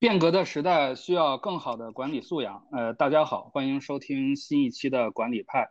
[0.00, 2.66] 变革的时代需要更好的管理素养。
[2.72, 5.68] 呃，大家好，欢迎收听新一期的管理派，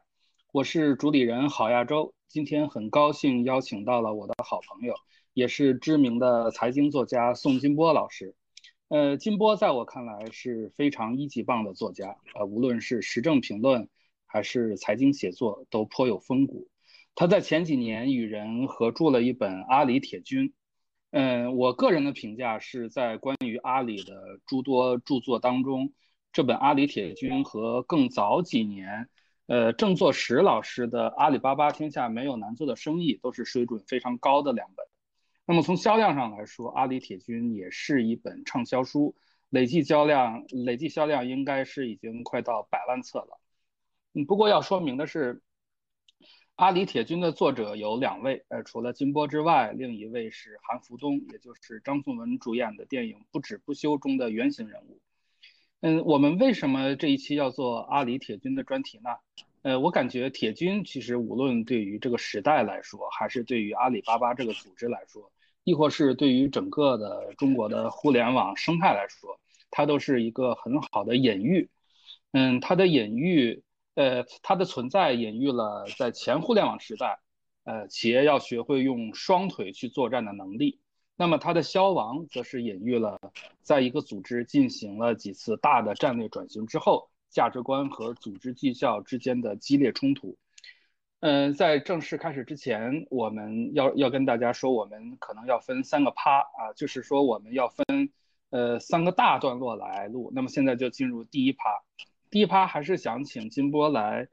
[0.52, 2.14] 我是主理人郝亚洲。
[2.28, 4.94] 今天很高兴邀请到了我的好朋友，
[5.34, 8.36] 也是知名的财经作家宋金波老师。
[8.90, 13.90] 呃，金波在我看来是非常一级棒的作家，呃，无论是时政评论
[14.28, 16.68] 还是财经写作都颇有风骨。
[17.16, 20.50] 他在前几年与人合著了一本《阿里铁军》。
[21.12, 25.92] 嗯，我个人的评价是在关于阿里的诸多著作当中，
[26.32, 29.10] 这本《阿里铁军》和更早几年，
[29.48, 34.86] 呃，郑作石老师的《阿里巴巴天下没有难做的生意》都是水准非常高的两本。
[35.48, 39.16] 那么从销量上来说，《阿里铁军》也是一本畅销书，
[39.50, 43.40] 累计销量累计销量应该是已经快到百万册了。
[44.14, 45.34] 嗯，不过要说明的是。
[46.60, 55.00] 《阿里铁军》的作者有两位，呃，除了金波之外，另一位是韩福东，也就是张颂文主演的电影《不止不休》中的原型人物。
[55.80, 59.10] 嗯，我们为什么这一期要做《阿里铁军》的专题呢？
[59.62, 65.32] 呃，我感觉铁军其实无论对于这个时代来说，还是对于阿里巴巴这个组织来说，
[65.64, 69.40] 亦或是对于整个的中国的互联网生态来说，
[69.72, 71.70] 它都是一个很好的隐喻。
[72.34, 73.64] 嗯，它的隐喻。
[74.00, 77.20] 呃，它的存在隐喻了在前互联网时代，
[77.66, 80.80] 呃，企业要学会用双腿去作战的能力。
[81.18, 83.20] 那么它的消亡，则是隐喻了
[83.62, 90.38] 在一个组织进行了几次大的战略转型之后，价值观和组织绩效之间的激烈冲突。
[91.20, 97.86] 嗯，在正式开始之前，我们要要跟大家说，我们可能要分三个趴啊，就是说我们要分
[98.50, 100.32] 呃三个大段落来录。
[100.34, 101.64] 那么现在就进入第一趴。
[102.30, 104.28] 第一趴还是想请金波来，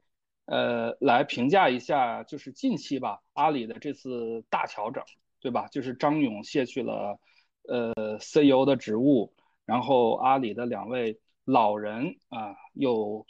[0.45, 5.03] 呃，来评价一下，就是近期吧，阿里的这次大调整，
[5.39, 5.67] 对吧？
[5.69, 7.19] 就是张勇卸去了，
[7.63, 9.33] 呃，CEO 的职务，
[9.65, 13.25] 然后阿里的两位老人啊又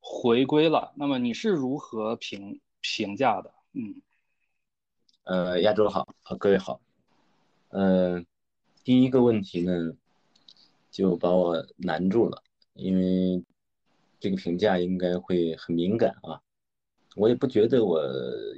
[0.00, 0.92] 回归了。
[0.96, 3.54] 那么你是如何评评价的？
[3.72, 4.02] 嗯，
[5.24, 6.06] 呃，亚洲好，
[6.38, 6.80] 各位好，
[7.70, 8.22] 呃，
[8.84, 9.72] 第一个问题呢，
[10.90, 12.42] 就把我难住了，
[12.74, 13.42] 因为。
[14.20, 16.38] 这个评价应该会很敏感啊，
[17.16, 18.54] 我也不觉得我呃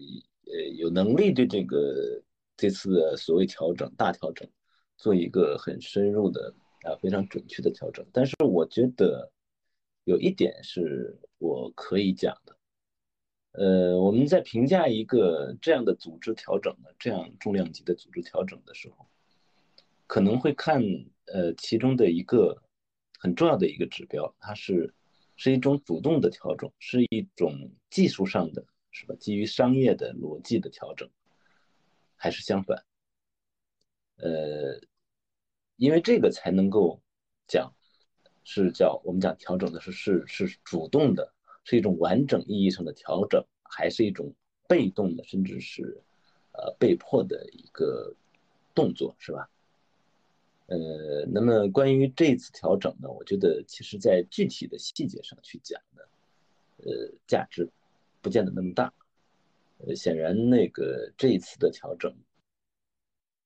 [0.77, 2.21] 有能力对这个
[2.57, 4.47] 这次的所谓调整大调整
[4.97, 6.53] 做一个很深入的
[6.83, 9.31] 啊非常准确的调整，但是我觉得
[10.03, 12.57] 有一点是我可以讲的，
[13.53, 19.07] 呃，我们在评价一个这样的组织调整的这样重量级的组织调整的时候，
[20.09, 20.83] 可能会看
[21.27, 22.61] 呃其中的一个
[23.21, 24.93] 很重要的一个指标，它是。
[25.43, 29.17] 是一种主动的调整，是一种技术上的，是吧？
[29.19, 31.11] 基于商业的逻辑的调整，
[32.15, 32.85] 还是相反？
[34.19, 34.81] 呃，
[35.75, 37.03] 因为这个才能够
[37.49, 37.75] 讲，
[38.45, 44.33] 是叫我们讲调整的是是是主动的，是一种完整意义上的调整，还是一种
[44.69, 46.01] 被动的，甚至是
[46.53, 48.15] 呃被迫的一个
[48.77, 49.51] 动作，是吧？
[50.67, 56.03] 呃，那么关于这次调整呢，我觉得其实在具体的细节上去讲呢，
[56.79, 57.69] 呃，价值
[58.23, 58.91] 不见得那么大。
[59.79, 62.15] 呃，显然那个这一次的调整，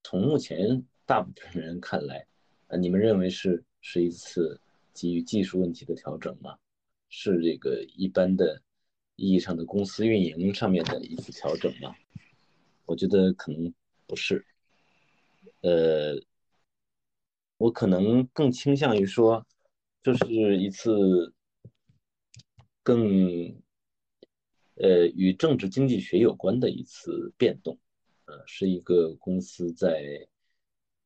[0.05, 2.25] 从目前大部分人看来，
[2.69, 4.61] 呃，你们认为是是一次
[4.93, 6.57] 基于技术问题的调整吗？
[7.09, 8.61] 是这个一般的
[9.17, 11.93] 意义上的公司运营上面的一次调整吗？
[12.85, 13.73] 我觉得可能
[14.07, 14.45] 不是。
[15.63, 16.23] 呃。
[17.59, 19.47] 我可能更倾向于说，
[20.03, 21.35] 这是一次
[22.83, 23.47] 更
[24.75, 27.79] 呃与政治经济学有关的一次变动，
[28.27, 30.29] 呃，是一个公司在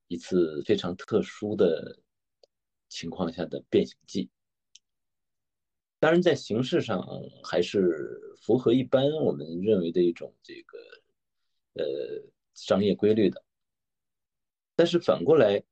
[0.09, 2.01] 一次非常特殊的
[2.89, 4.29] 情况下的变形记。
[6.01, 7.07] 当然，在形式上
[7.45, 10.79] 还是符合一般我们认为的一种这个
[11.75, 11.85] 呃
[12.55, 13.41] 商业规律的，
[14.75, 15.63] 但是反过来。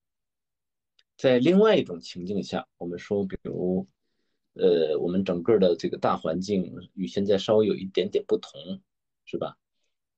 [1.19, 3.85] 在另外一种情境下，我们说，比如，
[4.55, 8.81] 呃，我们整个的这个大环境与现在稍微有一点点不同，
[9.25, 9.59] 是吧？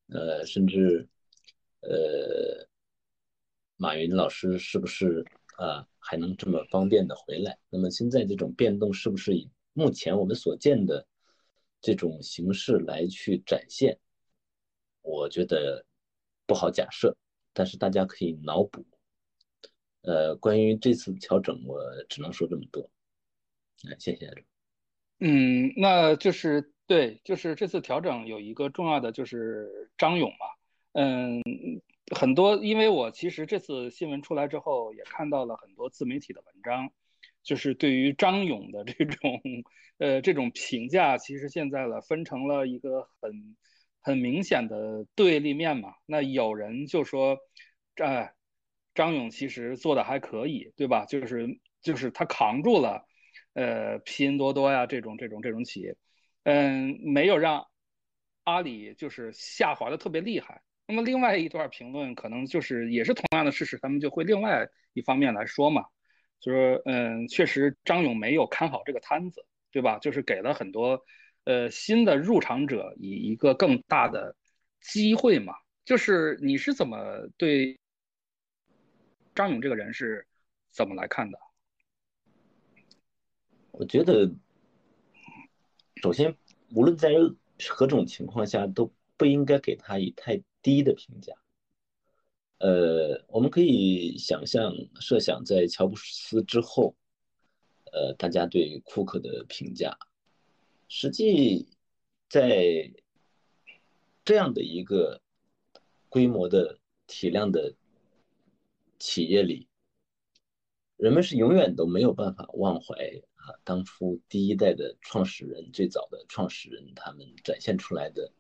[0.08, 1.08] 呃，甚至，
[1.80, 2.68] 呃，
[3.78, 5.24] 马云老师是不是
[5.56, 7.58] 啊还能这么方便的回来？
[7.70, 11.06] 那么现在这种变动是不是以目前我们所见的
[11.80, 13.98] 这种形式来去展现？
[15.00, 15.82] 我觉得
[16.44, 17.16] 不好假设，
[17.54, 18.84] 但是大家可以脑补。
[20.02, 22.90] 呃，关于这次调整，我只能说这么多。
[23.88, 24.30] 哎，谢谢。
[25.20, 30.46] 嗯，那就是对，就是这次调整有一个重要的就是张勇嘛。
[30.92, 31.42] 嗯，
[32.16, 36.90] 很多，因为我其实这次新闻出来之后，也看到了很多自媒体的文章，
[37.42, 39.40] 就是对于张勇的这种
[39.98, 43.56] 呃这种评价，其实现在了分成了一个很
[44.00, 45.94] 很明显的对立面嘛。
[46.06, 47.38] 那有人就说，
[47.96, 48.32] 哎，
[49.00, 51.06] 张勇其实做的还可以，对吧？
[51.06, 51.48] 就是
[51.80, 53.02] 就是他扛住了，
[53.54, 55.96] 呃，拼多多呀这种这种这种企业，
[56.42, 57.64] 嗯，没有让
[58.44, 60.60] 阿里就是下滑的特别厉害。
[60.86, 65.82] 那么另外一段评论可能就是也是同样的事实，他们就会另外一方面来说嘛，
[66.38, 69.98] 就说嗯，确实张勇没有看好这个摊子，对吧？
[69.98, 71.02] 就是给了很多
[71.44, 74.36] 呃新的入场者以一个更大的
[74.82, 75.54] 机会嘛。
[75.86, 76.98] 就是你是怎么
[77.38, 77.79] 对
[79.40, 80.26] 张勇这个人是
[80.68, 81.38] 怎么来看的？
[83.70, 84.30] 我觉得，
[86.02, 86.36] 首先
[86.74, 87.08] 无论在
[87.70, 90.42] 何种情况下都不应该给他以太。
[90.62, 91.32] 低的评价，
[92.58, 96.94] 呃，我们可以想象设想在乔布斯之后，
[97.92, 99.96] 呃，大家对库克的评价，
[100.86, 101.66] 实际
[102.28, 102.92] 在
[104.22, 105.22] 这样的一个
[106.10, 107.74] 规模的体量的
[109.00, 109.68] 企业里，
[110.96, 112.94] 人们是永远都没有办法忘怀
[113.34, 118.32] 啊，当初第一代的创始人、最早的创始人他们展现出来的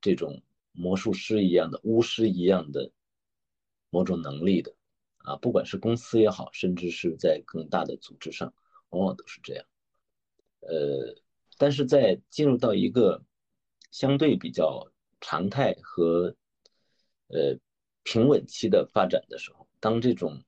[0.00, 0.40] 这种。
[0.72, 2.92] 魔术师一样的巫师一样的
[3.90, 4.76] 某种能力的
[5.24, 8.54] 啊，不管是公司也好，甚至是在更大的组织上，
[8.90, 9.66] 往往都是这样。
[10.60, 11.16] 呃，
[11.56, 13.24] 但是在进入到一个
[13.90, 16.36] 相对比较常态和
[17.26, 17.58] 呃
[18.04, 20.42] 平稳期的发展的时候，当这种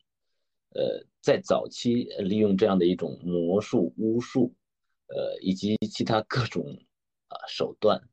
[0.75, 4.55] 呃在早期利用这样的一种魔术、巫术，
[5.07, 6.79] 呃以及其他各种
[7.29, 8.09] 啊手段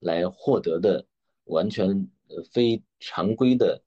[0.00, 1.06] 来获得的。
[1.48, 2.10] 完全
[2.50, 3.80] 非常规的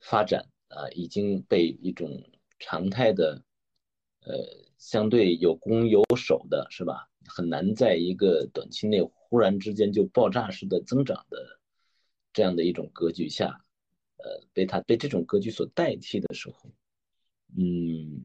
[0.00, 2.28] 发展啊，已经被一种
[2.58, 3.40] 常态的
[4.26, 4.34] 呃
[4.78, 7.08] 相对有攻有守的是吧？
[7.24, 11.60] 很难在一个短期内忽然之间就爆炸式的增长的
[12.32, 13.64] 这样的一种格局下，
[14.22, 16.70] 呃，被他被这种格局所代替的时候，
[17.56, 18.24] 嗯，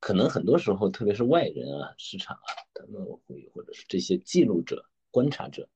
[0.00, 5.68] 可能很多时候，特别是外人啊、市场啊，他们会或者是这些记录者、观察者。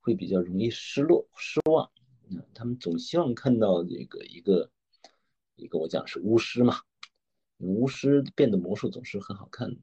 [0.00, 1.90] 会比较容易失落、失望，
[2.30, 4.70] 嗯，他们总希望看到这个一个
[5.54, 6.80] 一个我讲是巫师嘛，
[7.58, 9.80] 巫师变的魔术总是很好看的，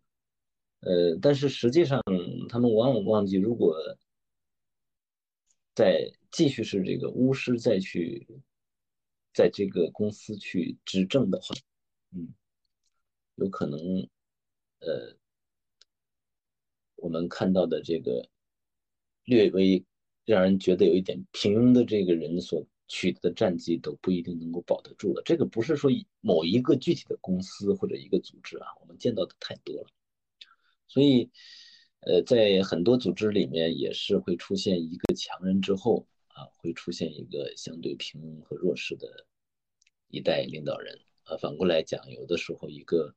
[0.79, 2.01] 呃，但是实际上
[2.49, 3.77] 他们往往忘记，如果
[5.75, 8.25] 再继续是这个巫师再去
[9.35, 11.55] 在这个公司去执政的话，
[12.11, 12.33] 嗯，
[13.35, 13.79] 有可能，
[14.79, 15.15] 呃，
[16.95, 18.27] 我们看到的这个
[19.25, 19.85] 略微。
[20.27, 25.21] 让人觉得有一点平庸的这个人所取得的战绩都不一定能够保得住了。
[25.23, 29.87] 这个不是说某一个具体的公司或者一个组织啊，我们见到的太多了。
[30.87, 31.29] 所以，
[31.99, 39.25] 呃，在很多组织里面也是会出现一个强人之后啊，会出现一个相对平庸和弱势的
[40.07, 41.35] 一代领导人啊。
[41.37, 43.15] 反过来讲，有的时候一个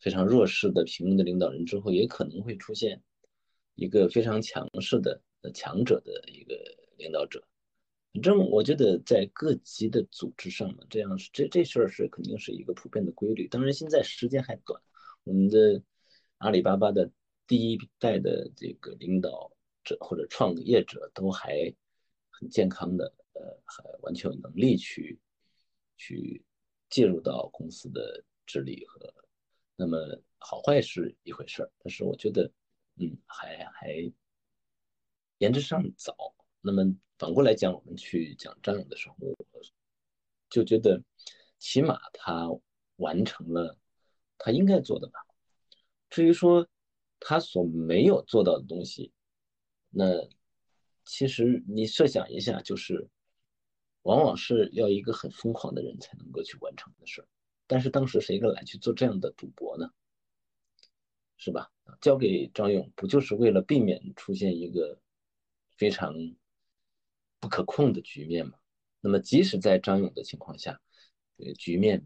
[0.00, 3.02] 非常弱势的平庸的领导人之后，也可能会出现
[3.74, 5.22] 一个非常强势的。
[5.54, 6.56] 强者的一个
[6.96, 7.40] 领导者，
[8.12, 13.46] 反正我觉得在各级的组织上嘛，这样这这事儿是肯定是一个普遍的规律。
[13.46, 14.82] 当然现在时间还短，
[15.22, 15.80] 我们的
[16.38, 17.08] 阿里巴巴的
[17.46, 19.52] 第一代的这个领导
[19.84, 21.72] 者或者创业者都还
[22.38, 25.18] 很健康的，呃，还完全有能力去
[25.96, 26.44] 去
[26.90, 29.12] 介入到公司的治理和，
[29.74, 29.98] 那么
[30.38, 32.50] 好坏是一回事儿，但是我觉得，
[32.96, 34.12] 嗯，还还。
[35.38, 36.34] 言之尚早。
[36.62, 36.82] 那么
[37.18, 39.16] 反过来讲，我们去讲张勇的时候，
[40.48, 40.98] 就觉得
[41.58, 42.48] 起码他
[42.96, 43.78] 完成了
[44.38, 45.20] 他应该做的吧。
[46.08, 46.66] 至于说
[47.20, 49.12] 他所没有做到的东西，
[49.90, 50.06] 那
[51.06, 53.08] 其实你设想一下，就是
[54.02, 57.28] 往往是要一个很疯狂的人才能够去完成的事儿。
[57.66, 59.90] 但是当时谁敢来去做这样的赌博呢？
[61.38, 61.72] 是吧？
[62.02, 65.00] 交给张勇，不就是为了避免出现一个？
[65.76, 66.14] 非常
[67.38, 68.58] 不可控的局面吗。
[69.02, 70.80] 那么，即使在张勇的情况下，
[71.36, 72.02] 这个局面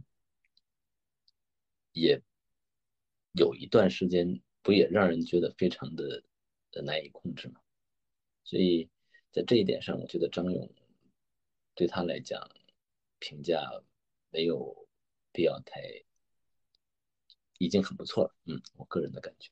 [1.93, 2.21] 也
[3.31, 6.25] 有一段时间，不也让人觉得非常的
[6.83, 7.61] 难以控制吗？
[8.51, 8.89] 所以
[9.31, 10.69] 在这一点上，我觉得张勇
[11.77, 12.51] 对他来讲
[13.21, 13.63] 评价
[14.31, 14.89] 没有
[15.31, 15.81] 必要太，
[17.59, 18.35] 已经很不错了。
[18.47, 19.49] 嗯，我个人的感觉。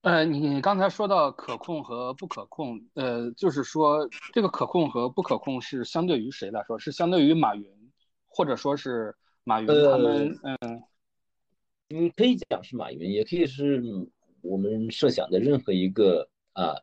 [0.00, 6.78] 呃，你刚才说到可控和不可控，呃，就是说这个可控和不可控是相对于谁来说？
[6.78, 7.92] 是相对于马云，
[8.24, 10.38] 或者说是马云他们？
[10.42, 10.82] 嗯，
[11.88, 13.82] 你可以讲是马云，也可以是
[14.40, 16.76] 我们设想的任何一个啊，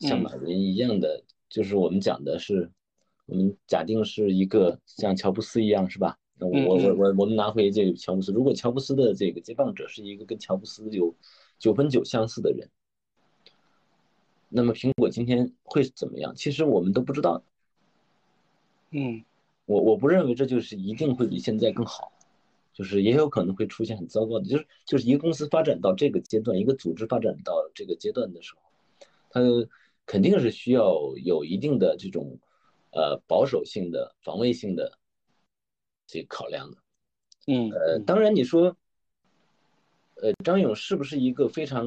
[0.00, 2.70] 像马云一样的，就是我们讲的是，
[3.26, 6.18] 我们假定是一个像乔布斯一样，是吧？
[6.38, 11.14] 我我我我我们拿回这个乔布斯，如果乔布斯的这个接棒者是一个跟乔布斯有
[11.58, 12.68] 九分九相似的人，
[14.48, 16.34] 那么苹果今天会怎么样？
[16.34, 17.42] 其实我们都不知道。
[18.90, 19.22] 嗯，
[19.66, 22.12] 我我不认为这就是一定会比现在更好。
[22.72, 28.62] 就是也有可能会出现很糟糕的，就是就是一个公司发展到这个阶段，一个组织发展到这个阶段的时候，
[29.28, 29.40] 它
[30.10, 32.36] 肯定是需要有一定的这种
[32.90, 34.98] 呃保守性的、防卫性的
[36.04, 36.78] 这个考量的。
[37.46, 38.76] 嗯，呃，当然你说，
[40.16, 41.86] 呃，张勇是不是一个非常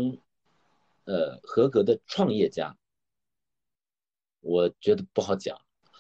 [1.04, 2.78] 呃合格的创业家？
[4.40, 5.60] 我觉得不好讲。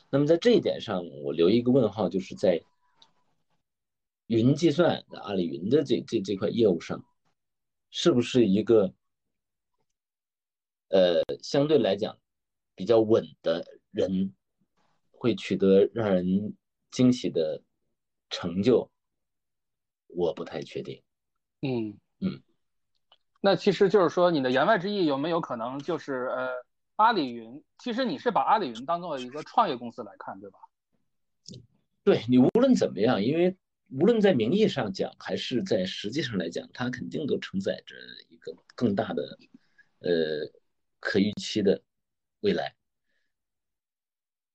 [0.09, 2.63] 那么在这一点上，我留一个问号，就是在。
[4.27, 7.03] 云计算阿里云的这这这块业务上，
[7.91, 8.93] 是不是一个
[10.93, 12.17] 呃相对来讲
[12.75, 14.31] 比较稳的人，
[15.11, 16.55] 会取得让人
[16.91, 17.61] 惊喜的
[18.29, 18.89] 成就？
[20.07, 21.01] 我不太确定。
[21.61, 22.41] 嗯嗯，
[23.41, 26.49] 那其实就是说，你的言外之意有没有可能就是呃，
[26.97, 30.59] 阿里云其实你是把阿里云当做一个创业公司来看，对吧？
[32.03, 33.57] 对你无论怎么样，因为。
[33.99, 37.95] 无论在名义上讲，还是在实际上来讲，它肯定都承载着
[38.27, 39.37] 一个更大的，
[39.99, 40.49] 呃，
[41.03, 41.81] 可预期的
[42.39, 42.73] 未来。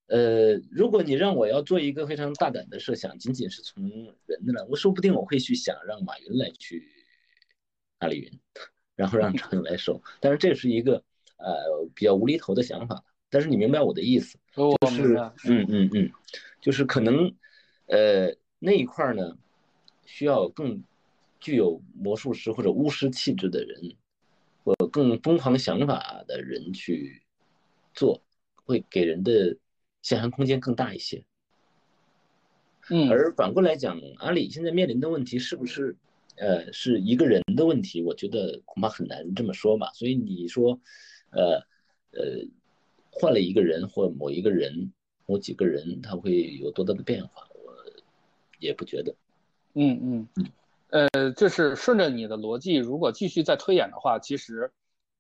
[0.07, 3.85] 呃，如果你让我要做一个非常大胆的设想，仅仅是从
[4.27, 6.83] 人的呢，我说不定我会去想让马云来去
[7.99, 8.41] 阿里云，
[8.97, 10.03] 然后让张勇来收。
[10.21, 11.05] 但是这是一个
[11.37, 13.05] 呃比较无厘头的想法。
[13.31, 14.39] 但是你明白我的意思？
[14.55, 15.15] 就是
[15.45, 16.11] 嗯嗯嗯，
[16.61, 17.35] 就是可能
[17.87, 18.35] 呃。
[18.61, 19.39] 那一块呢，
[20.05, 20.83] 需要更
[21.39, 23.81] 具有魔术师或者巫师气质的人，
[24.77, 27.23] 或更疯狂想法的人去
[27.95, 28.23] 做，
[28.65, 29.57] 会给人的
[30.03, 31.25] 想象空间更大一些。
[32.91, 35.97] 嗯，而反过来讲，阿里现在面临的问题是不是，
[36.37, 38.03] 呃，是一个人的问题？
[38.03, 39.91] 我觉得恐怕很难这么说吧。
[39.95, 40.79] 所以你说，
[41.31, 41.55] 呃，
[42.13, 42.47] 呃，
[43.11, 44.93] 换了一个人或某一个人、
[45.27, 47.49] 某几个人，他会有多大的变化？
[47.55, 47.75] 我
[48.59, 49.15] 也不觉得，
[49.75, 50.47] 嗯嗯嗯，
[50.91, 54.73] 呃，就是顺着你的逻辑，如果继续再推演的话，其实，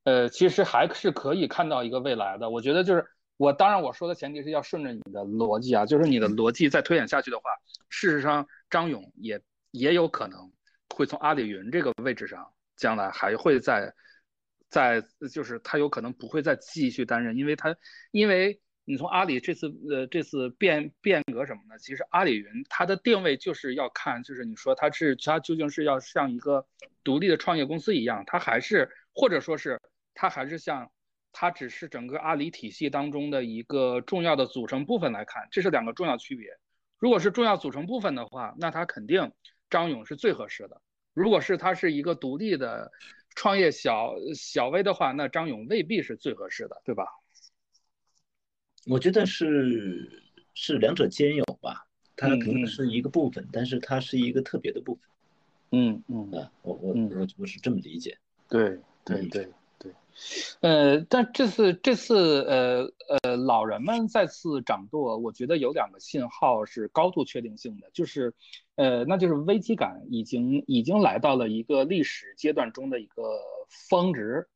[0.05, 2.49] 呃，其实还是可以看到一个未来的。
[2.49, 3.07] 我觉得就是
[3.37, 7.45] 我，当然我说的前提是要顺着你的逻辑啊，就是你的逻辑再推演下去的话，
[7.89, 10.51] 事实上张勇也也有可能
[10.95, 13.95] 会从阿里云这个位置上，将来还会在
[14.71, 17.77] 在就是他有可能不会再继续担任，因为他
[18.11, 18.61] 因为。
[18.88, 21.78] 你从阿里这次呃这次变变革什么呢？
[21.78, 26.66] 其实阿里云它的定位就是要看，就是你说它是它究竟是要像一个
[27.04, 29.78] 独立的创业公司一样，它还是或者说是
[30.14, 30.90] 它还是像
[31.33, 36.49] 它只是整个阿里体系当中的一个重要的组成部分来看，这是两个重要区别。
[36.97, 39.30] 如果是重要组成部分的话，那它肯定
[39.68, 40.80] 张勇是最合适的。
[41.12, 42.90] 如果是它是一个独立的
[43.35, 47.04] 创业小小微的话，那张勇未必是最合适的，对吧？
[48.88, 50.23] 我觉得是
[50.54, 55.02] 是两者兼有吧，它肯定是一个部分，但是它是一个特别的部分。
[55.73, 58.16] 嗯嗯啊，我我我我是这么理解。
[58.49, 59.47] 对对对
[59.78, 59.92] 对，
[60.61, 62.90] 呃，但这次这次呃
[63.23, 68.33] 呃老人们再次掌舵，我觉得有两个信号是高度确定性的，就是
[68.76, 73.23] 呃那就是危机感已经已经来到了一个历史阶段中的一个
[73.68, 74.49] 峰值。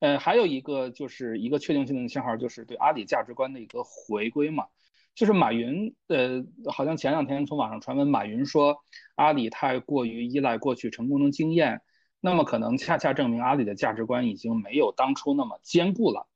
[0.00, 4.66] 呃，还有一个就是一个确定性的信号，就是对阿里价值观的一个回归嘛。
[5.14, 8.78] 就是马云，呃，好像前两天从网上传闻，马云说
[9.16, 11.80] 阿里太过于依赖过去成功的经验，
[12.20, 16.28] 那么可能恰恰证明阿里的价值观已经没有当初那么坚固了。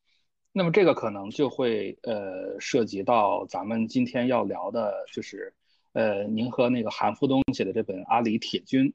[0.51, 5.55] 那么这个可能就会呃涉及到咱们今天要聊的，就是
[5.93, 8.93] 呃您和那个韩富东写的这本《阿里铁军》。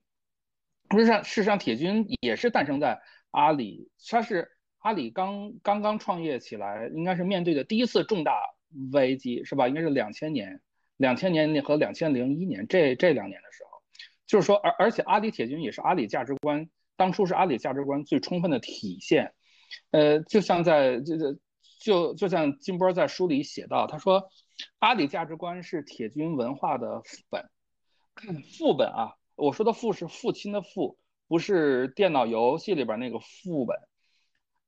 [0.97, 3.01] 事实上，事实上铁军也是诞生在。
[3.31, 8.39] 阿里，它是阿里刚刚刚创业起来，应该是面对的第一次重大
[8.93, 9.67] 危机，是吧？
[9.67, 10.61] 应该是两千年、
[10.97, 13.81] 两千年和两千零一年这这两年的时候，
[14.25, 19.33] 就是说，而而且阿里铁军也是阿里价值观，当初是阿里价值观最充分的体现。
[19.91, 21.37] 呃，就像在这个
[21.81, 24.29] 就就像金波在书里写到，他说，
[24.79, 27.49] 阿里价值观是铁军文化的副本，
[28.57, 30.97] 副本啊，我说的父是父亲的父。
[31.27, 33.77] 不是电脑游戏里边那个副本，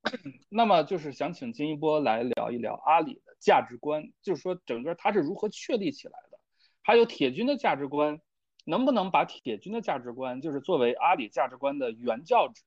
[0.50, 6.39] 那么就是想请金一波来聊一聊阿里的价值观，就是说整个它是如何确立起来的，
[6.82, 8.20] 还有铁军的价值观
[8.66, 12.63] 能不能把铁军的价值观就是作为阿里价值观的原教旨？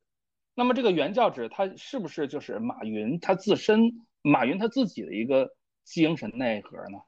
[0.54, 6.98] 那么这个原教旨它是不是就是马云他自身、马云他自己的一个精神内核呢？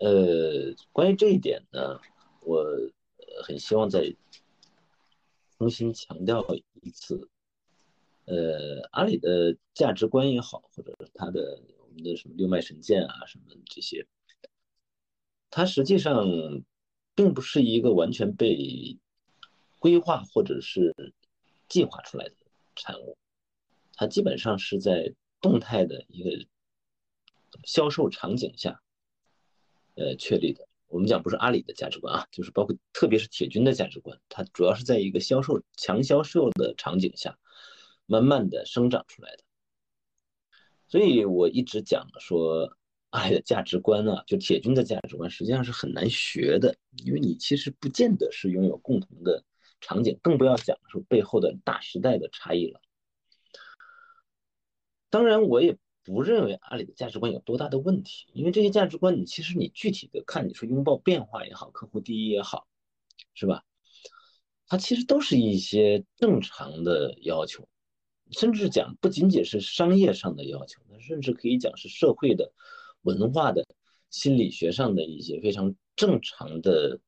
[0.00, 2.00] 呃，关于这一点呢，
[2.40, 2.64] 我
[3.42, 4.14] 很希望在
[5.58, 6.44] 重新强调
[6.80, 7.28] 一次。
[8.24, 14.06] 呃，阿里的价值观也好，或者他的我们的什么六脉神剑啊，什么这些，
[15.48, 16.26] 它实际上
[17.14, 18.98] 并不是一个完全被
[19.78, 21.14] 规划或者是
[21.68, 22.34] 计划出来的
[22.76, 23.16] 产物，
[23.94, 26.46] 它基本上是在动态的一个
[27.64, 28.82] 销售场景下，
[29.94, 30.67] 呃，确立的。
[30.88, 37.38] 我们讲不是阿里的价值观啊，就是包括特别是铁军的价值观，它主要是在一个销售强销售的场景下。
[38.10, 39.44] 慢慢的生长出来的，
[40.86, 42.74] 所以我一直讲说，
[43.10, 49.44] 爱的价值观啊，就铁军的价值观，实际上是很难学的，因为你其实不见得是拥有共同的
[49.82, 52.80] 场景，更不要讲说背后的大时代的差异了。
[55.10, 55.76] 当然，我也
[56.08, 62.66] 不认为阿里的价值观有多大的问题，因为这些价值观，你其实你具体的看，你说拥抱变化也好，客户第一也好，
[63.34, 63.64] 是吧？
[64.66, 67.68] 它其实都是一些正常的要求。
[68.30, 72.52] 甚至讲不仅仅是商业上的要求，那甚至可以讲是社会的、
[73.00, 73.64] 文化的、
[74.10, 77.00] 心理学上的一些非常正常的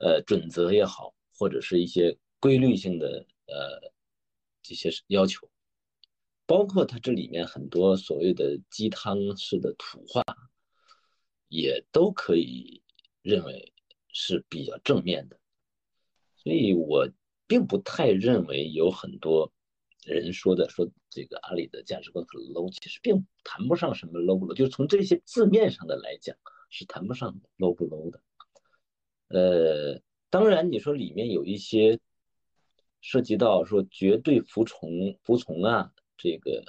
[0.00, 3.92] 呃准则也好，或者是一些规律性的呃
[4.62, 5.48] 这些要求，
[6.46, 10.22] 包括它这里面很多所谓的鸡汤式的土话，
[11.48, 12.82] 也都可以
[13.22, 13.72] 认为
[14.12, 15.38] 是比较正面的，
[16.36, 17.08] 所以我
[17.46, 19.52] 并不太认为有很多。
[20.06, 26.36] 人说的说这个阿里的价值观很 low，其实并谈不上什么 low 不 low，就是从这些字面上的来讲
[26.70, 28.22] 是谈不上 low 不 low 的。
[29.26, 31.98] 呃，当然你说里面有一些
[33.00, 36.64] 涉及到说绝对服从服从啊，这个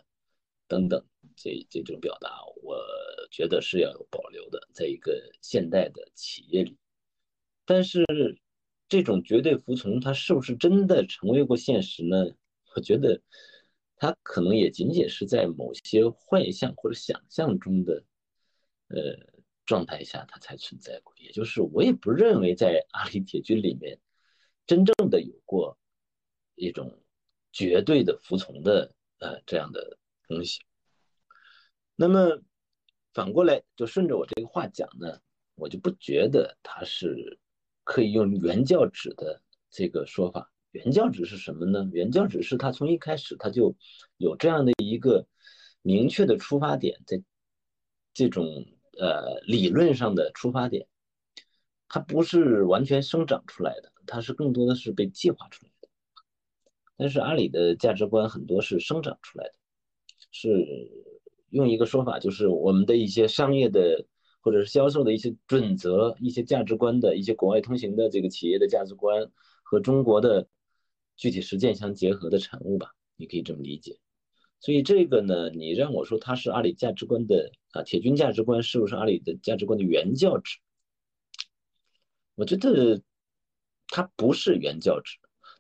[0.68, 1.06] 等等
[1.36, 2.84] 这这种表达，我
[3.32, 6.78] 觉得是要有保留的，在一个现代的企业里。
[7.66, 8.06] 但是
[8.90, 12.26] 这种绝对服从，它是不是真的成为过现实呢？
[12.76, 13.22] 我觉得，
[13.96, 18.04] 它可能也仅仅是在某些幻象或者想象中的，
[18.90, 19.18] 呃
[19.66, 21.14] 状态下，它才存在过。
[21.18, 24.00] 也就是，我也不认为在阿里铁军里面，
[24.66, 25.78] 真正的有过
[26.56, 27.02] 一种
[27.52, 30.60] 绝对的服从的呃这样的东西。
[31.96, 32.42] 那么
[33.14, 35.20] 反过来，就顺着我这个话讲呢，
[35.56, 37.40] 我就不觉得它是
[37.84, 40.52] 可以用原教旨的这个说法。
[40.72, 41.90] 原教旨是什么呢？
[41.92, 43.76] 原教旨是他从一开始他就
[44.18, 45.26] 有这样的一个
[45.82, 47.24] 明确的出发点，在
[48.14, 48.46] 这种
[49.00, 50.88] 呃理论上的出发点，
[51.88, 55.77] 它不是完全生长出来的，它是更多的是被计划出来的。
[56.98, 59.54] 但是阿里的价值观很多是生长出来的，
[60.32, 60.66] 是
[61.52, 64.06] 用一个说法，就是我们的一些商业的
[64.42, 69.32] 或者是销售的一些准则、一些价值观的一些国外通行的这个企业的价值观
[69.64, 70.48] 和中国的。
[71.20, 73.98] 具体实践相结合的产物吧，你可以这么理解。
[74.60, 80.60] 所以这个呢，你让我说它是阿里价值观的啊，铁军价值观是不是阿里的价值观的原教旨？
[82.36, 83.02] 我觉得
[83.88, 85.18] 它不是原教旨，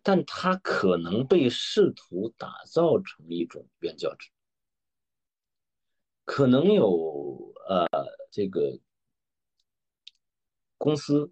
[0.08, 4.30] 但它可能被试图打造成一种原教旨。
[6.24, 7.86] 可能有呃
[8.32, 8.80] 这个
[10.78, 11.30] 公司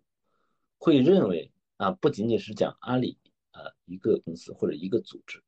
[0.78, 3.18] 会认为啊，不仅仅是讲阿里。
[3.52, 5.42] 呃，一个公司或者一个组织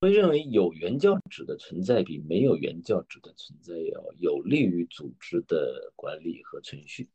[0.00, 7.08] 会认为有原教旨的存在比没有原教旨的存在要有利于组织的管理和存续。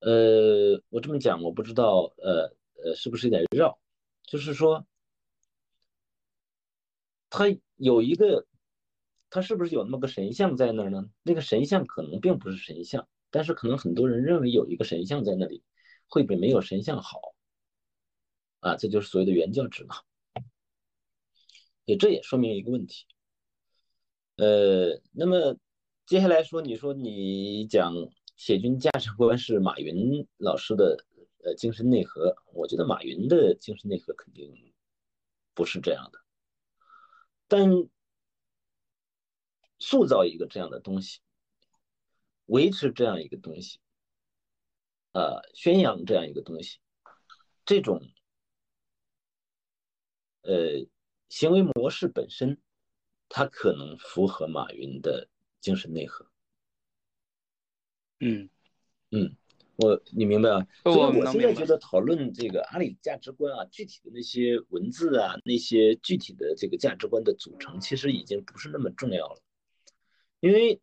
[0.00, 2.54] 呃，我这么讲，我不知道，呃
[2.84, 3.78] 呃，是不是有点绕？
[4.24, 4.86] 就是说，
[7.30, 7.44] 他
[7.76, 8.46] 有一个，
[9.30, 11.04] 他是不是有那么个神像在那儿呢？
[11.22, 13.08] 那个神像可能并不是神像。
[13.30, 15.62] 但是可能很多人认为有一个神像在那里，
[16.08, 17.34] 会比没有神像好，
[18.60, 19.96] 啊，这就是所谓的原教旨嘛。
[21.84, 23.06] 也这也说明一个问题，
[24.36, 25.56] 呃，那么
[26.06, 27.94] 接下来说，你说你讲
[28.36, 31.04] 铁军价值观是马云老师的
[31.44, 34.72] 呃精神内核，我觉得马云的精神内核肯定
[35.54, 36.20] 不是这样的，
[37.48, 37.68] 但
[39.78, 41.20] 塑造一个这样的东西。
[42.46, 43.80] 维持这样一个东西，
[45.10, 46.78] 呃，宣扬这样一个东西，
[47.64, 48.00] 这种
[50.42, 50.86] 呃
[51.28, 52.62] 行为模式本身，
[53.28, 55.28] 它可能符合马云的
[55.60, 56.30] 精神内核。
[58.20, 58.48] 嗯
[59.10, 59.36] 嗯，
[59.76, 60.66] 我你明白啊？
[60.84, 69.40] 我所以我现在觉得讨论这个阿里价值观啊，具体的那些文字啊，那些具体的这个价值观的组成，其实已经不是那么重要了，
[70.40, 70.80] 因为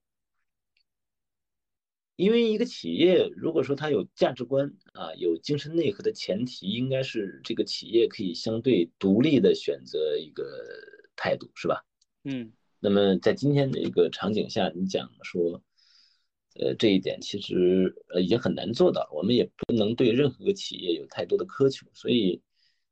[2.15, 10.45] 因为一个企业如果说它有价值观啊，有精神内核的前提，应该是这个企业可以相对独立的选择一个
[11.15, 11.83] 态度，是吧？
[12.23, 15.61] 嗯那么在今天的一个场景下，你讲说，
[16.55, 22.41] 呃，这一点其实呃已经很难做到，我们也不能对任何企业有太多的苛求，所以，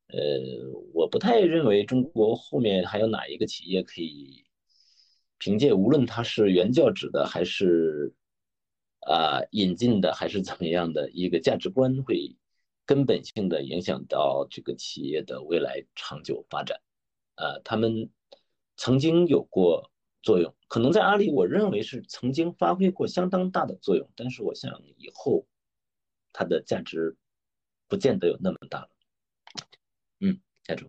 [0.08, 0.18] 呃，
[0.92, 4.44] 我不太认为中国后面还有哪一个企业可以
[5.38, 8.14] 凭借无论它是原教旨的还是
[9.04, 12.36] 啊、引进的还是怎么样的一个价值观，会
[12.86, 16.80] 根本性的影响到这个企业的未来长久发展。
[17.36, 18.10] 呃，他们
[18.76, 19.91] 曾经有过
[20.22, 25.46] 作用，可能在阿里，我认为是曾经发挥过相当大的作用，但是我想以后
[26.32, 27.16] 它的价值
[27.88, 28.88] 不见得有那么大了。
[30.20, 30.88] 嗯，下周，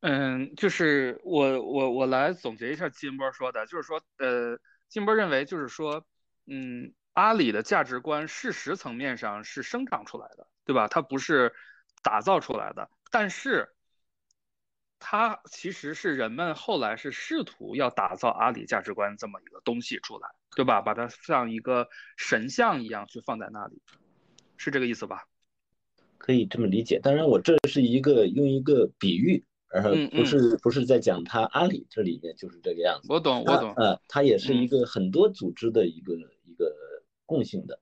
[0.00, 4.58] 嗯，就是我我我来总结一下金波说的，就是说，呃，
[4.88, 6.04] 金波认为就是说，
[6.46, 10.88] 嗯，阿里的价值观事实层面上是生长出来的，对吧？
[10.88, 11.54] 它不是
[12.02, 13.73] 打造出来的，但是
[15.06, 20.80] 它其实是人们后来是试图要打造阿里价值观这么一个东西出来，对吧？
[20.80, 21.86] 把它像一个
[22.16, 23.82] 神像一样去放在那里，
[24.56, 25.26] 是这个意思吧？
[26.16, 26.98] 可以这么理解。
[26.98, 33.12] 当然，我这是一个用一个比喻，而嗯不是不是在讲它阿里这里面就是这个样子。
[33.12, 33.74] 我懂，我懂。
[33.74, 36.14] 呃，它也是一嗯个很多组织的一个
[36.46, 36.74] 一个
[37.26, 37.78] 共性的。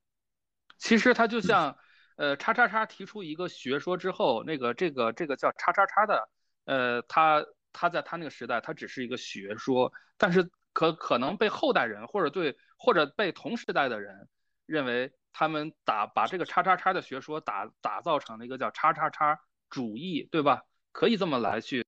[0.76, 1.76] 其实它就像，
[2.16, 6.28] 呃，叉叉叉提出一个学说之后，那个这个这个叫叉叉叉的，
[6.64, 14.28] 呃，他他在他那个时代，他只是一个学说，但是可可能被后代人或者对或者被同时代的人
[14.66, 20.62] 认为他们打把这个叉叉叉的学说打打造成了一个叫叉叉叉主义，对吧？
[20.92, 21.82] 可以这么来去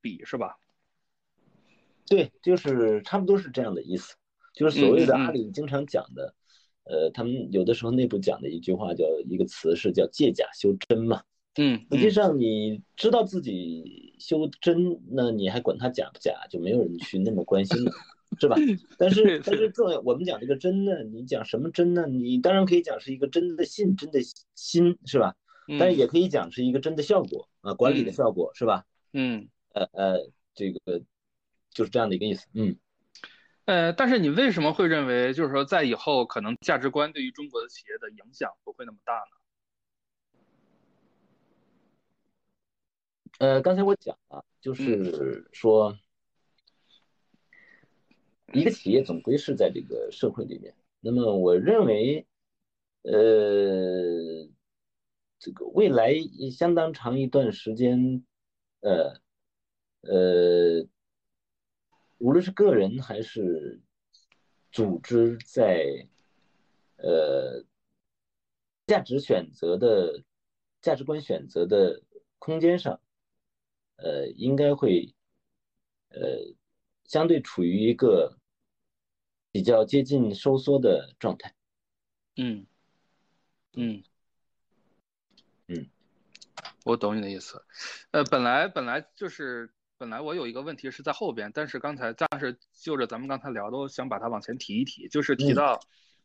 [0.00, 0.58] 比，是吧？
[2.06, 4.16] 对，就是差不多是这样的意思，
[4.52, 6.34] 就是所谓的阿里经常讲的，
[6.82, 11.22] 呃，他们有的时候内部讲的一句话叫一个词是叫借假修真嘛。
[11.56, 17.92] 嗯实际嗯上你知道自己修真，那你还管它假不假，就没有人去那么关心了，
[18.40, 18.56] 是吧？
[18.98, 22.06] 但是是但是是重要，我们讲这个真呢，你讲什么真呢？
[22.06, 24.20] 你当然可以讲是一个真的信，真的
[24.54, 25.34] 心，是吧？
[25.78, 28.84] 但是嗯也可以讲是一个真的效果啊，管理的嗯效果，是吧？
[29.12, 29.48] 嗯。
[29.74, 31.02] 呃呃，这个
[31.70, 32.76] 就是这样的一个意思，嗯。
[33.64, 39.41] 呃，但是你为什么会认为，就是说在以后可能价值观对于中国的企业的影响不会那么大呢？
[43.38, 45.98] 呃，刚才我讲了，就是说，
[48.52, 50.74] 一个企业总归是在这个社会里面。
[51.00, 52.24] 那么，我认为，
[53.02, 54.48] 呃，
[55.40, 56.14] 这个未来
[56.56, 58.24] 相当长一段时间，
[58.80, 59.20] 呃，
[60.02, 60.86] 呃，
[62.18, 63.80] 无论是个人还是
[64.70, 66.06] 组织，在
[66.98, 67.64] 呃
[68.86, 70.22] 价值选择的
[70.80, 72.02] 价值观选择的
[72.38, 73.00] 空间上。
[74.02, 75.14] 呃，应该会，
[76.08, 76.20] 呃，
[77.04, 78.36] 相对处于一个
[79.52, 81.54] 比较接近收缩的状态。
[82.36, 82.66] 嗯
[83.74, 84.02] 嗯
[85.68, 85.88] 嗯，
[86.84, 87.64] 我懂你的意思。
[88.10, 95.80] 呃，本来本来就是本来我有一个问题是在后边，但是刚才但是就着咱们刚才聊的，我想把它往前提一提，就是提嗯到、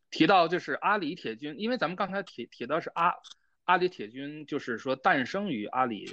[0.10, 3.14] 提到就是阿里铁军，因为咱们刚才提提到是阿
[3.68, 6.06] 阿里铁军，就是说诞生于阿里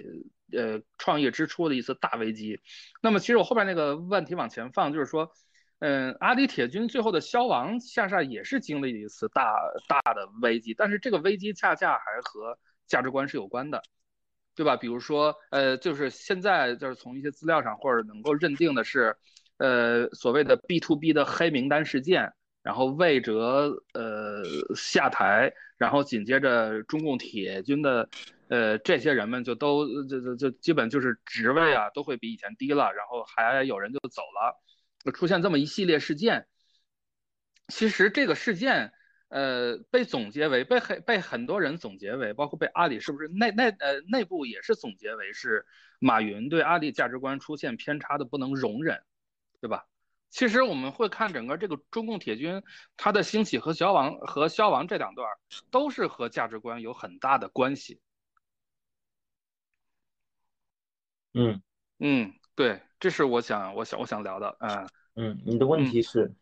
[0.52, 2.60] 呃创业之初的一次大危机。
[3.00, 5.30] 那么其实我后边那个问题往前放，就是说，
[5.78, 9.54] 嗯，阿里铁军最后的消亡，恰恰也是经历了一次大
[9.88, 13.80] 大的危机，但是这个危机恰恰还和价值观是有关的，
[14.56, 14.76] 对吧？
[14.76, 19.16] 比如说，呃，就是现在就是从一些资料上或者能够认定的是，
[19.58, 22.32] 呃，所谓的 B to B 的黑名单事件。
[22.64, 24.42] 然后魏哲呃
[24.74, 28.09] 下台，然后紧接着中共铁军的
[28.48, 36.46] 呃这些人们就都就就就基本就是职位啊都会比以前低了，然后还有人就走了，出现这么一系列事件。
[37.68, 38.92] 其实这个事件
[39.29, 45.66] 呃被总结为被很被很多人总结为，包括被阿里是不是内内呃内部也是总结为是
[45.98, 49.03] 马云对阿里价值观出现偏差的不能容忍，
[49.61, 49.85] 对吧？
[50.35, 52.61] 其实我们会看整个这个中共铁军，
[52.97, 55.29] 它的兴起和消亡和消亡这两段
[55.70, 58.01] 都是和价值观有很大的关系。
[61.35, 61.62] 嗯
[62.01, 64.57] 嗯，对，这是我想我想我想聊的。
[64.59, 66.35] 嗯嗯，你的问题是，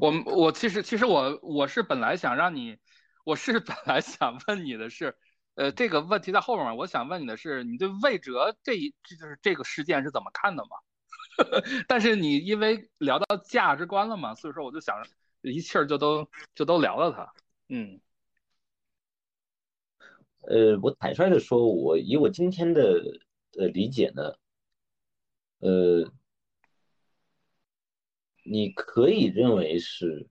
[0.00, 2.78] 我我其实其实我我是本来想让你，
[3.24, 5.16] 我是本来想问你的是，
[5.56, 10.76] 呃，这个问题在后面，我想问你的是，你对魏哲这一这就是这个事件是怎么看的嘛？
[11.88, 14.96] 但是你因为聊到价值观了嘛，所以说我就想
[15.40, 17.32] 一气儿就都就都聊到他，
[17.68, 18.00] 嗯。
[20.42, 23.00] 呃，我坦率的说，我以我今天的
[23.56, 24.34] 呃理解呢，
[25.60, 26.12] 呃，
[28.44, 30.28] 你可以认为是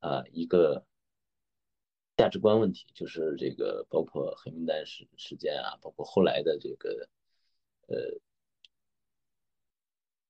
[0.00, 0.86] 啊一个
[2.16, 7.08] 价值观问题，就是这个包括黑名单事事件啊，包括后来的这个
[7.88, 7.96] 呃，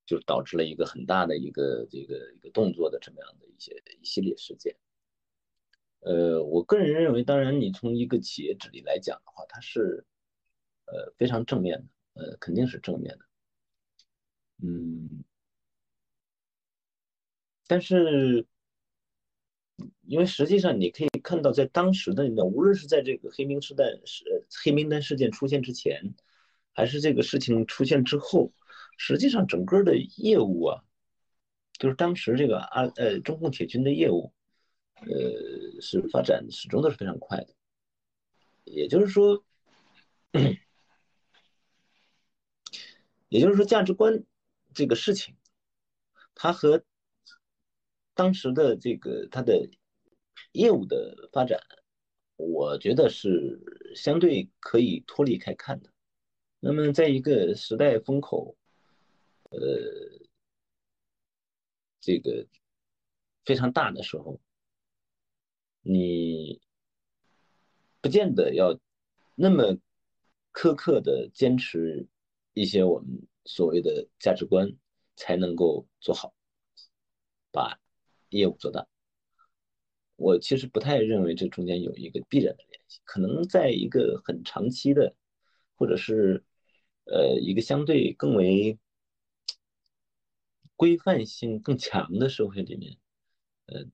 [0.07, 4.77] 就导致了一个很大的一个这个一个动作的这么样的一些一系列事件。
[6.01, 10.05] 呃，我个人认为，当然，你从一个企业治理来讲的话，它是，
[10.85, 13.25] 呃，非常正面的，呃，肯定是正面的，
[14.63, 15.25] 嗯，
[17.67, 18.47] 但是，
[20.03, 26.15] 因为实际上你可以看到，在当时的那，无论是在这个黑名时代是黑名单事件出现之前，
[26.75, 28.53] 还是这个事情出现之后，
[28.97, 30.85] 实际上整个的业务啊，
[31.79, 34.33] 就是当时这个啊呃中共铁军的业务。
[35.07, 37.49] 呃，是发展始终都是非常快的，
[38.65, 39.45] 也就是说，
[43.29, 44.25] 也就是说，价值观
[44.73, 45.37] 这个事情，
[46.35, 46.83] 它和
[48.15, 49.69] 当时的这个它的
[50.53, 51.61] 业务的发展，
[52.37, 55.91] 我觉得是相对可以脱离开看的。
[56.61, 58.57] 那么，在一个时代风口，
[59.61, 60.27] 呃，
[62.01, 62.47] 这个
[63.45, 64.41] 非常大的时候。
[65.87, 66.63] 你
[68.01, 68.81] 不见得要
[69.35, 69.77] 那么
[70.51, 72.09] 苛刻的坚持
[72.55, 74.75] 一些我们所谓的价值观，
[75.15, 76.35] 才能够做好，
[77.53, 77.79] 把
[78.31, 78.87] 业务做大。
[80.17, 85.15] 我其实不太认为这中间有一个必然的联系，可能在一个很长期的，
[85.77, 86.43] 或者是
[87.05, 88.79] 呃一个相对更为
[90.77, 92.97] 规范性更强的社会里面，
[93.67, 93.85] 呃。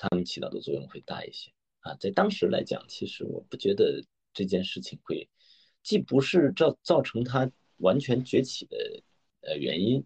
[0.00, 4.00] 他们起到的作用会大一些啊，在当时来讲，其实我不觉得
[4.32, 5.28] 这件事情会，
[5.82, 8.76] 既不是造造成它完全崛起的
[9.40, 10.04] 呃原因，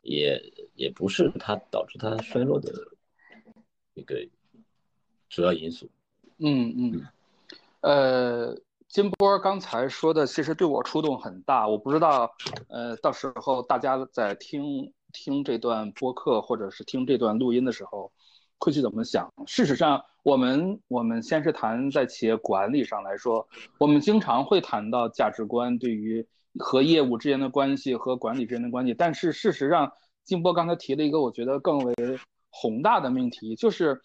[0.00, 0.40] 也
[0.76, 2.72] 也不是它导致它衰落的
[3.94, 4.24] 一个
[5.28, 5.90] 主要因素。
[6.38, 7.06] 嗯嗯，
[7.80, 12.32] 呃，金波刚才说的其实对我触动很大，我不知道
[12.68, 18.12] 呃到时候大家在听听这段播客或者是听这段录音的时候。
[18.64, 19.28] 会去怎么想？
[19.44, 26.24] 事实上，我们我们先是谈在企业管理上来说，我们经常会谈到价值观对于
[26.60, 28.94] 和业务之间的关系和管理之间的关系。
[28.94, 31.92] 但是事实上，金波刚才提了一个我觉得更为
[32.50, 34.00] 宏大的命题，就是，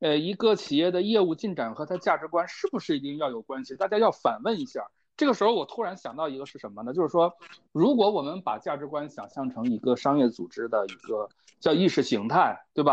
[0.00, 3.76] 呃，一个企业的业务进展和它价值观是不是一定要有关系？
[3.76, 4.90] 大家要反问一下。
[5.20, 6.94] 这个时候，我突然想到一个是什么呢？
[6.94, 7.30] 就是说，
[7.72, 11.28] 如果我们把价值观想象成一个商业组织的一个
[11.58, 12.90] 叫意识形态，对吧？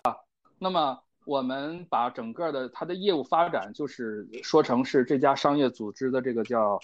[0.59, 6.77] 那么我们把整个的它的业务发展，就是说成是这家商业组织的这个叫，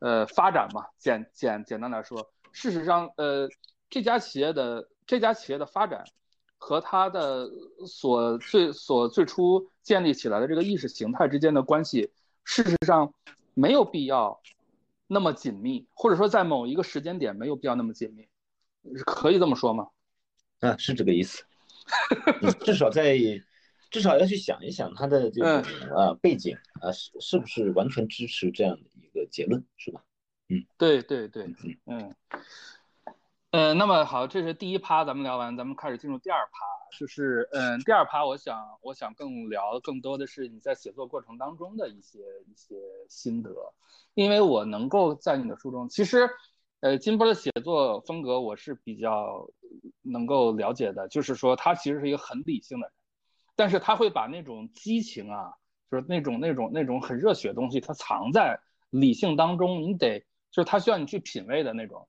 [0.00, 0.84] 呃，发展嘛。
[0.98, 3.48] 简简简单来说，事实上，呃，
[3.88, 6.02] 这家企业的这家企业的发展
[6.56, 7.48] 和它的
[7.86, 12.10] 所最所最初建立起来的这个意识形态之间的关系，
[12.42, 13.14] 事实上
[13.54, 14.40] 没有必要
[15.08, 18.28] 那么紧密，或者说在某一个时间点没有必要那么紧密，
[19.04, 19.88] 可以这么说吗？
[20.60, 21.42] 啊，是这个意思。
[22.60, 23.18] 至少在。
[23.90, 25.62] 至少要去想一想他的这个
[25.96, 30.04] 啊背景啊是是不是完全支持这样的一个结论是吧？
[30.50, 31.54] 嗯，对对对，嗯
[31.86, 32.14] 嗯，
[33.50, 42.76] 呃，那么好，这是第一趴，咱们聊完，咱们开始进入第二趴，就是嗯，第二趴，我想我想更聊更多的是你在写作过程当中的一些一些
[43.08, 43.50] 心得，
[44.12, 46.28] 因为我能够在你的书中，其实
[46.80, 49.48] 呃金波的写作风格我是比较
[50.02, 52.92] 能够了解的，就是说他其实是一个很理性的人。
[53.56, 55.54] 但是他会把那种激情啊，
[55.90, 59.80] 就是那种那种那种很热血的东西，它藏在理性当中。
[59.80, 62.06] 你得就是他需要你去品味的那种。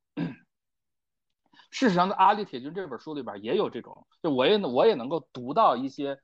[1.71, 6.19] 事实上，在《阿里铁军》这本书里边也有这种，就我也我也能够读到一些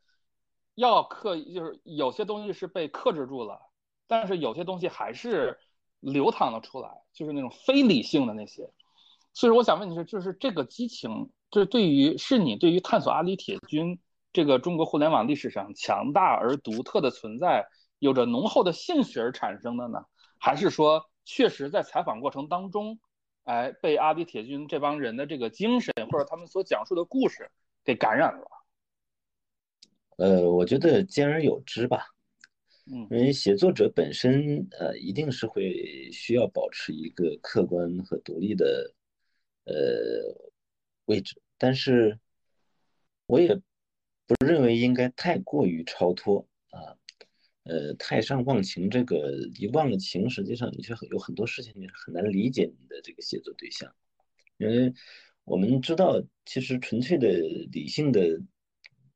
[0.76, 3.60] 要克，就是有些东西是被克制住了，
[4.08, 5.58] 但是有些东西还是
[6.00, 8.70] 流淌了出来，就是那种非理性的那些。
[9.34, 14.00] 所以，我想问你是，就是这个激情，就是对于是你对于探索阿里铁军。
[14.34, 17.66] 这个中国互联网历史上强大而独特的存在，
[18.00, 20.04] 有着浓厚的兴趣而产生的呢？
[20.38, 23.00] 还是说，确实在采访过程当中，
[23.46, 27.50] 哎，被阿迪铁军这帮人的这个精神或者他们所讲述的故事
[27.84, 28.48] 给感染了？
[30.18, 32.08] 呃，我觉得兼而有之吧。
[32.88, 38.94] 嗯，因为写作者本身，呃，一定是会需要保持一个客观和独立的，
[39.66, 39.74] 呃，
[41.06, 41.42] 位置。
[41.58, 42.20] 但是，
[43.26, 43.56] 我也
[44.28, 46.55] 不认为应该太过于超脱啊，
[47.66, 48.90] 呃，太上忘情。
[48.90, 53.94] 这个一忘了情，实际上你却有很多事情你是很难理解你的这个写作对象，
[54.58, 54.94] 因为
[55.44, 57.28] 我们知道，其实纯粹的
[57.72, 58.40] 理性的，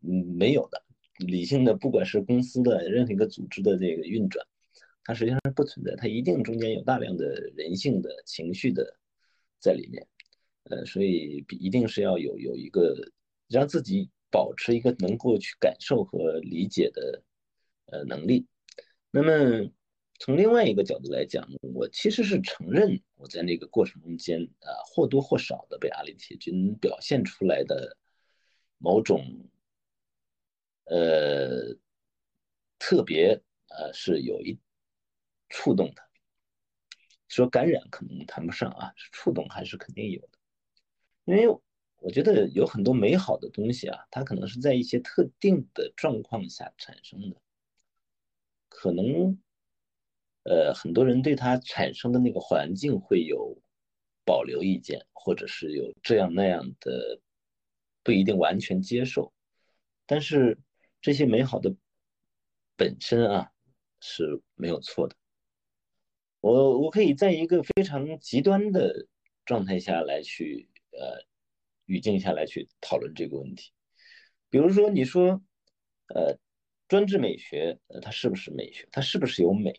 [0.01, 0.83] 嗯，没有的。
[1.19, 4.45] 理性的，不管是公司的任何一个组织的这个运转，
[5.03, 8.97] 它实际上是不存在，它一定中间有大量的人性的情绪的
[9.59, 10.07] 在里面，
[10.63, 12.95] 呃，所以一定是要有有一个
[13.49, 17.21] 让自己保持一个能够去感受和理解的
[17.91, 18.47] 呃能力。
[19.11, 19.69] 那么
[20.19, 27.97] 从另外一个角度来讲，我其实是承认我在那个过程中间啊或多或少的被阿里铁军表现出来的
[28.77, 29.49] 某种。
[30.91, 31.77] 呃，
[32.79, 34.57] 特别呃是有一
[35.47, 36.01] 触动的，
[37.27, 40.39] 说感染可能谈不上啊，是触动还是肯定有的，
[41.25, 41.47] 因为
[41.97, 47.39] 我觉得有很多美好的东西啊，它可能是在一些特定的状况下产生的，
[48.69, 49.37] 可能
[50.43, 53.61] 呃很多人对它产生的那个环境会有
[54.23, 57.19] 保留意见，或者是有这样那样的
[58.03, 59.33] 不一定完全接受，
[60.05, 60.57] 但是。
[61.01, 61.73] 这些美好的
[62.75, 63.49] 本身啊
[64.01, 65.15] 是没有错的。
[66.41, 69.07] 我我可以在一个非常极端的
[69.45, 71.23] 状态下来去呃
[71.85, 73.71] 语境下来去讨论这个问题。
[74.49, 75.41] 比如说，你说
[76.13, 76.37] 呃
[76.89, 78.85] 专制美学，呃它是不是美学？
[78.91, 79.73] 它是不是有美？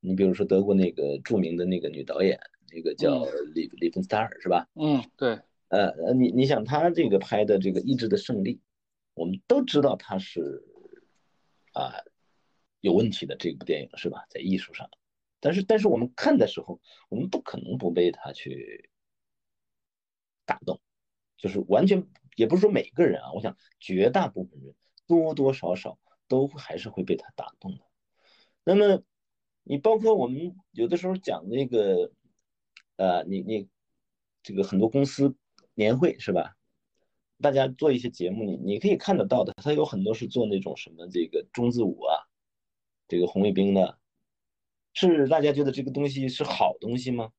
[0.00, 2.38] 你比如说德国那个著名的那个女导演，
[2.70, 4.68] 那个叫里里芬斯塔尔是吧？
[4.74, 5.38] 嗯，对。
[5.68, 8.56] 呃呃，你你想她这个拍的这个《意志的胜利》。
[9.14, 10.62] 我们都知道它是
[11.72, 11.94] 啊
[12.80, 14.24] 有问题的这部电影是吧？
[14.30, 14.88] 在艺术上，
[15.40, 18.88] 但是但是我们看的时候，我们不可能不被它去
[20.46, 20.80] 打动，
[21.36, 24.72] 就是完全也不是说每个人啊，我想绝大部分人
[25.08, 27.84] 多多少少都还是会被它打动的。
[28.64, 29.02] 那么
[29.62, 32.12] 你包括我们有的时候讲那个
[32.96, 33.68] 呃，你你
[34.42, 35.34] 这个很多公司
[35.74, 36.54] 年会是吧？
[37.40, 42.18] 大家做一些节目，你你可以看得到的，他有很多是做那种什么这个中字舞啊，
[43.06, 43.98] 这个红卫兵的，
[44.92, 47.30] 是大家觉得这个东西是好东西吗？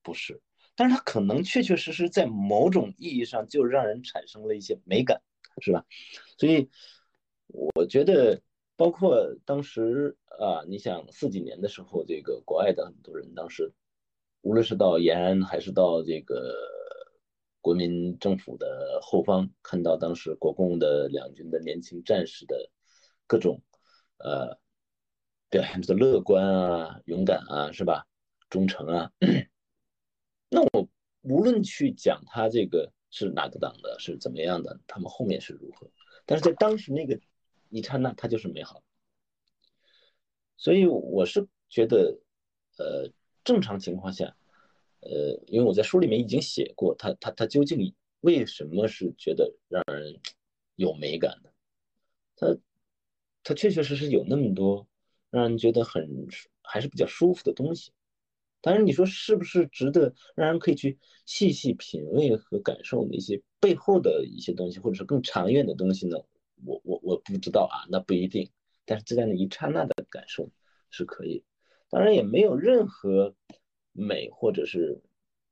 [0.00, 0.40] 不是，
[0.76, 5.20] 但是它可能确确实实在某种意义上就让人产生了一些美感，
[5.60, 5.84] 是吧？
[6.38, 6.70] 所以
[7.48, 8.40] 我觉得，
[8.76, 13.72] 包括当时啊，你想四几年的时候，这个国外的很多人当时，
[14.42, 16.54] 无论是到延安还是到这个。
[17.60, 22.70] 国民政府的后方，看到当时国共的两军的年轻战士的
[23.26, 23.60] 各种
[24.18, 24.56] 呃
[25.50, 28.06] 表现的乐观啊、勇敢啊，是吧？
[28.48, 29.12] 忠诚啊。
[30.48, 30.88] 那我
[31.22, 35.90] 无论去讲他这个是哪个党的，是怎么样的，他们后面是如何，
[36.24, 37.20] 但是在当时那个
[37.70, 38.82] 一刹那，它就是美好。
[40.56, 42.18] 所以我是觉得，
[42.78, 43.10] 呃，
[43.44, 44.36] 正常情况下。
[45.00, 50.18] 呃，因为我在书里面已经写过，他他他究竟为什么是觉得让人
[50.74, 51.52] 有美感的？
[52.34, 52.58] 他
[53.44, 54.88] 他确确实实有那么多
[55.30, 56.26] 让人觉得很
[56.62, 57.92] 还是比较舒服的东西。
[58.60, 66.18] 当然，你说是不是值得让人可以去细细品味和感受那些背后的一些东西，或者是更长远的东西呢？
[66.64, 68.48] 我我我不知道啊，那不一定。
[68.84, 70.48] 但是就在那一刹那的感受
[70.90, 71.42] 是可以。
[71.90, 73.34] 当然，也没有任何。
[74.00, 74.96] 美或者是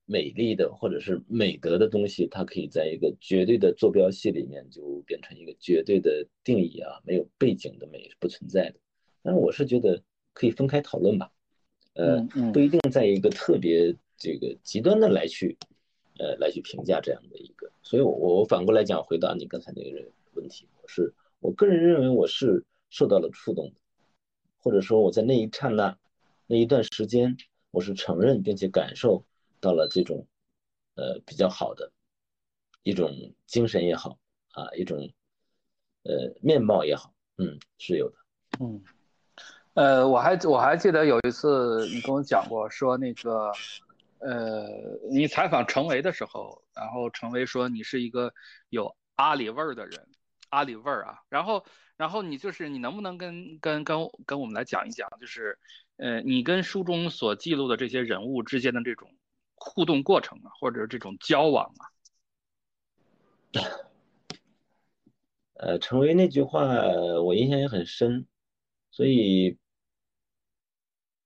[0.04, 8.76] 美丽的，或者是美德的东西，它可以在一个绝对的坐标系里面就变成一个绝对的定义啊，没有背景的美是不存在的。
[9.24, 10.00] 但是我是觉得
[10.32, 11.32] 可以分开讨论吧，
[11.94, 15.58] 呃，不一定在一个特别这个极端的来去，
[16.20, 17.68] 呃，来去评价这样的一个。
[17.82, 23.74] 所以，我我反过来讲，回答你刚才那个问题，我是我个人认为我是受到了触动的，
[24.58, 25.96] 或者说我在那一刹那
[26.46, 27.36] 那一段时间。
[27.72, 29.22] 我是承认并且感受
[29.60, 30.26] 到了这种，
[30.94, 31.92] 呃，比较好的
[32.84, 33.10] 一种
[33.44, 34.18] 精神也好
[34.52, 35.12] 啊，一种
[36.04, 38.16] 呃面貌也好，嗯，是有的，
[38.60, 38.82] 嗯，
[39.74, 43.52] 呃，我还我还记得有一次你跟我讲过，说那个，
[44.20, 44.66] 呃，
[45.10, 48.32] 你采访程维的时候，然后程维说你是一个
[48.70, 50.08] 有阿里味儿的人，
[50.50, 51.64] 阿里味儿啊，然后
[51.96, 55.58] 然后你就是你能不能跟跟跟跟我们来讲一讲，就是。
[55.98, 59.16] 呃，你跟书中所记录的这些人物之间的这种
[59.54, 61.88] 互动过程啊，或者这种交往啊，
[65.56, 66.66] 呃，陈维那句话
[67.24, 68.26] 我印象也很深，
[68.90, 69.56] 所以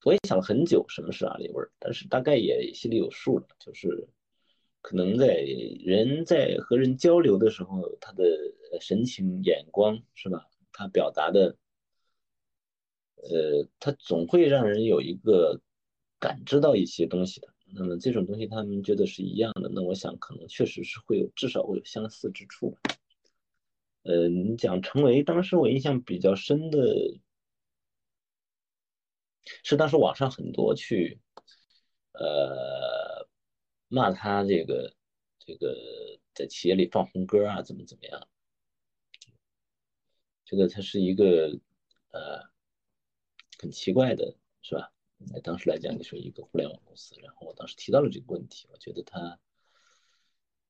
[0.04, 4.06] 我也想了很久什么是阿里味儿，但是大概也心里有数了，就是
[4.82, 5.34] 可能在
[5.80, 8.49] 人在和人交流的时候，他的
[8.80, 10.46] 神情、眼光是吧？
[10.72, 11.56] 他表达的，
[13.16, 15.60] 呃，他总会让人有一个
[16.18, 17.48] 感知到一些东西的。
[17.72, 22.80] 那么这种东西他们觉得是一样的，那我想可能确实是会有，至少会有相似之处吧。
[24.02, 26.78] 呃，你讲陈维，当时我印象比较深的
[29.62, 31.20] 是，当时网上很多去，
[32.12, 33.28] 呃，
[33.88, 34.94] 骂他这个
[35.38, 35.76] 这个
[36.34, 38.28] 在企业里放红歌啊，怎么怎么样，
[40.50, 41.58] 觉得它是一个
[42.10, 42.42] 呃
[43.58, 44.92] 很奇怪的，是吧？
[45.32, 49.38] 在当时来讲，你说一个互联网公司，然后我当时提到了这个问题，我觉得他，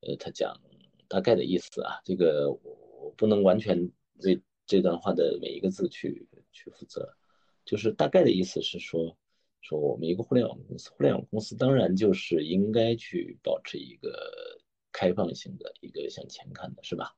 [0.01, 0.61] 呃，他讲
[1.09, 2.81] 大概的意思啊，这个我。
[3.01, 3.91] 我不能完全
[4.25, 7.17] 为这段话的每一个字去去负责，
[7.65, 9.17] 就是大概的意思是说，
[9.63, 14.61] 说我们一个互联网公司，互联网公司当然就是应该去保持一个
[14.93, 17.17] 开放性的一个向前看的，是吧？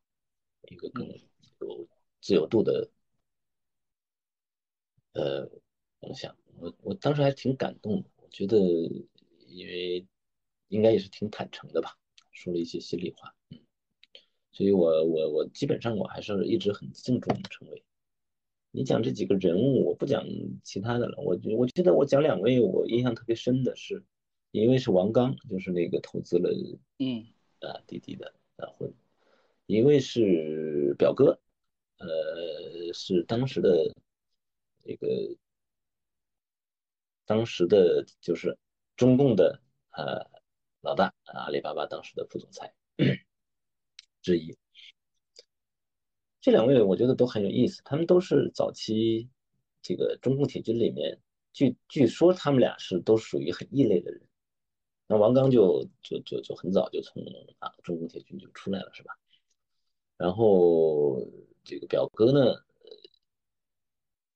[0.70, 1.88] 一个更有
[2.22, 2.90] 自由度的
[5.12, 5.50] 呃
[6.00, 6.34] 方向。
[6.56, 8.56] 我我当时还挺感动的，我觉得
[9.48, 10.06] 因为
[10.68, 11.98] 应该也是挺坦诚的吧，
[12.30, 13.58] 说了一些心里话，嗯。
[14.52, 17.82] 所以，我我我基本上我还是一直很敬重陈伟。
[18.70, 20.26] 你讲这几个人物，我不讲
[20.62, 21.18] 其他的了。
[21.22, 24.04] 我觉我记得我讲两位，我印象特别深的是，
[24.50, 26.50] 一位是王刚，就是那个投资了
[26.98, 27.26] 嗯
[27.60, 28.92] 啊滴滴的啊混，
[29.66, 31.40] 一位是表哥，
[32.02, 33.94] 呃，是当时的
[34.84, 35.06] 那个
[37.24, 38.58] 当时的就是
[38.96, 40.28] 中共的呃
[40.80, 42.74] 老大，阿里巴巴当时的副总裁。
[44.20, 44.56] 之一，
[46.40, 47.80] 这两位我觉得都很有意思。
[47.84, 49.28] 他们都是早期
[49.80, 51.18] 这个中共铁军里面，
[51.52, 54.20] 据据说他们俩是都属于很异类的人。
[55.06, 57.22] 那王刚就就就就很早就从
[57.58, 59.12] 啊中共铁军就出来了，是吧？
[60.16, 61.20] 然后
[61.64, 62.64] 这个表哥呢，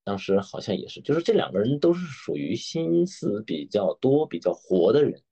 [0.05, 5.23] 当时好像也是，就是这两个人都是属于心思比较多、比较活的人。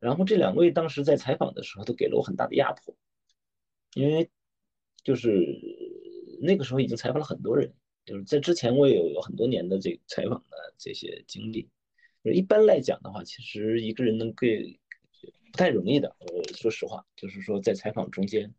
[0.00, 2.96] 然后这两位当时在采访的时候都给了我很大的压迫，
[3.94, 4.30] 因为
[5.02, 5.44] 就是
[6.40, 11.68] 那个时候已经采访了很多人，就是在之前我也有有很多年的这个采访的这些经历。
[12.24, 14.78] 就是一般来讲的话，其实一个人能给
[15.52, 16.16] 不太容易的。
[16.20, 18.52] 我说实话，就是说在采访中间，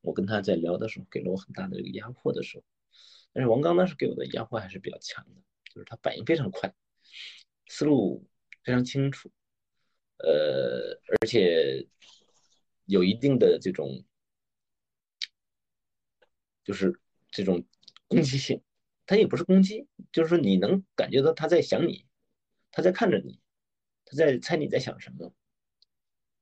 [0.00, 2.64] 我跟他在聊的时候给了我很大的这个压迫的时候，
[3.32, 5.42] 但是王刚当时给我的压迫还是比较强的，
[5.72, 6.72] 就是他反应非常快，
[7.66, 8.26] 思路
[8.62, 9.30] 非常清楚。
[10.18, 11.86] 呃，而且
[12.86, 14.04] 有一定的这种，
[16.64, 16.98] 就是
[17.30, 17.64] 这种
[18.08, 18.62] 攻击性，
[19.06, 22.06] 他也不是攻击，就是说你能感觉到他在想你，
[22.72, 23.40] 他在看着你，
[24.04, 25.32] 他在猜你在想什么。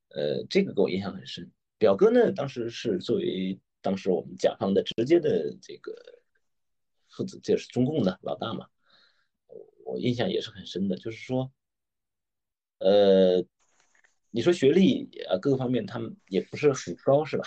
[0.08, 1.52] 呃，这个给我印象很深。
[1.78, 5.92] 表哥呢，当时是作为当时我们甲方的直接的这个
[7.08, 8.66] 负责，就是中共的老大嘛，
[9.84, 11.52] 我印象也是很深的，就是说，
[12.78, 13.44] 呃。
[14.32, 17.44] 你说学历啊，各个方面他们也不是很高，是吧？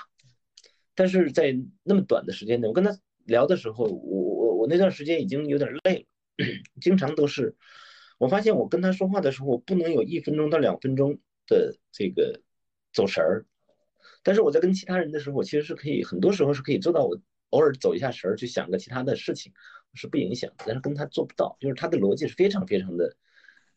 [0.95, 6.45] 但是在那么短的时间内，我跟他聊的时候，我我我那段时间已经有点累了，
[6.81, 7.55] 经常都是，
[8.17, 12.41] 我发现我跟他说话的时候，我不能有一分钟到两分钟的这个
[12.91, 13.45] 走神儿，
[14.23, 19.51] 但是我在跟其他人的时候，我其实是可以，很多时候是可以做到，我偶尔走一下神儿去想个其他的事情，
[19.93, 23.15] 是不影响，但是跟他做不到，就是他的逻辑是非常非常的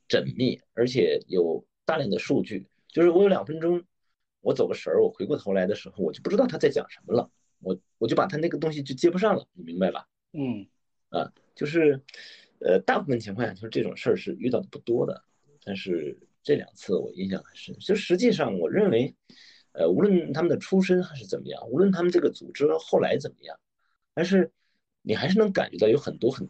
[0.09, 2.68] 缜密，而且有大量的数据。
[2.88, 3.82] 就是我有两分钟，
[4.40, 7.30] 我走个神儿，我回过头来的时候，我就不知道他在讲什么了，
[7.61, 10.07] 我我就把他那个东西就接不上了，你明白吧？
[10.32, 10.66] 嗯，
[11.09, 12.03] 啊，就是，
[12.59, 15.24] 呃，大部分情况下就是这种事儿是遇到的不多的，
[15.64, 17.74] 但是这两次我印象很深。
[17.78, 19.14] 就实际上我认为，
[19.73, 23.59] 呃，无论他们的出身还是怎么样，无论他们这个组织后来怎么样，
[24.14, 24.51] 但是
[25.03, 26.49] 你还是能感觉到有很多很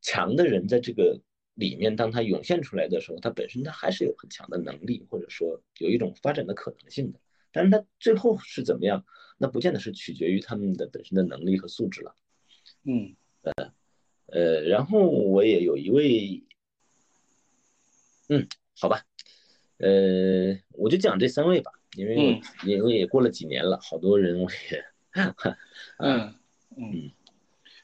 [0.00, 1.20] 强的人在这个。
[1.58, 7.18] 里面，当他涌现出来的时候，他本身他还是有很强的能力，或者说有一种发展的可能性的。
[7.50, 9.02] 但是他最后是怎么样，
[9.38, 12.14] 那不见得是取决于他们的本身的能力和素质了。
[12.82, 13.72] 嗯，呃，
[14.26, 16.44] 呃，然后我也有一位，
[18.28, 18.46] 嗯，
[18.78, 19.06] 好吧，
[19.78, 24.84] 呃，我就讲这三位吧，因为我因为也过了几年了，好多人我也，
[25.98, 26.34] 嗯
[26.76, 27.10] 嗯。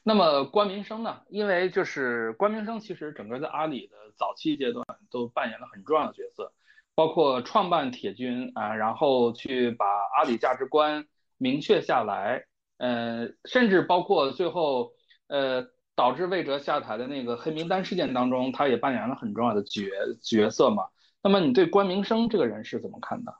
[0.05, 1.21] 那么关明生呢？
[1.29, 6.51] 因为就是关明生，其实整个在阿里的早期阶段都扮演了很重要的角色，
[6.93, 9.85] 包括创办铁军啊，然后去把
[10.17, 11.05] 阿里价值观
[11.37, 12.45] 明确下来，
[12.79, 14.91] 呃，甚至包括最后
[15.27, 19.89] 呃导致魏哲下台的那个黑名单事件当中，他也扮演了很重要的角
[20.21, 20.83] 角色嘛。
[21.21, 23.33] 那么你对关明生这个人是怎么看的？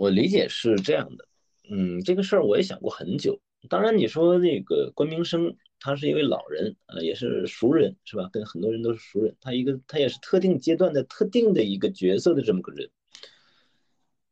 [0.00, 1.28] 我理解是这样的，
[1.70, 3.38] 嗯，这个事儿我也想过很久。
[3.68, 8.26] 当然，你说那个关明生，他是一位老人，呃，也是熟人，是吧？
[8.32, 9.36] 跟很多人都是熟人。
[9.42, 12.88] 他一个，他也是特定阶段的特定的一个角色的这么个人。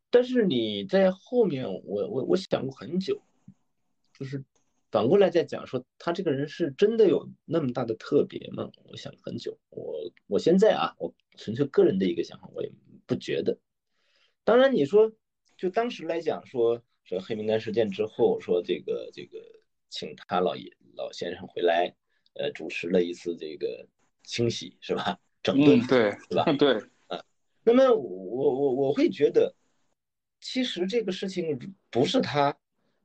[0.09, 3.21] 但是你在后面，我我我想过很久，
[4.17, 4.43] 就是
[4.89, 8.71] 反过来再讲说，他这个人是真的有那么大的特别吗？
[8.85, 9.55] 我想了很久。
[9.69, 12.71] 我我现在啊，我纯粹个人的一个想法，我也
[13.05, 13.55] 不觉得。
[14.43, 15.11] 当然，你说
[15.59, 16.81] 就当时来讲说。
[17.05, 19.39] 说黑名单事件之后，说这个这个
[19.89, 21.91] 请他老爷老先生回来，
[22.35, 23.87] 呃，主持了一次这个
[24.21, 25.19] 清洗，是吧？
[25.41, 26.45] 整顿，对，是吧？
[26.53, 26.75] 对，
[27.07, 27.25] 啊，
[27.63, 29.55] 那么我我我会觉得，
[30.39, 31.57] 其实这个事情
[31.89, 32.55] 不是他，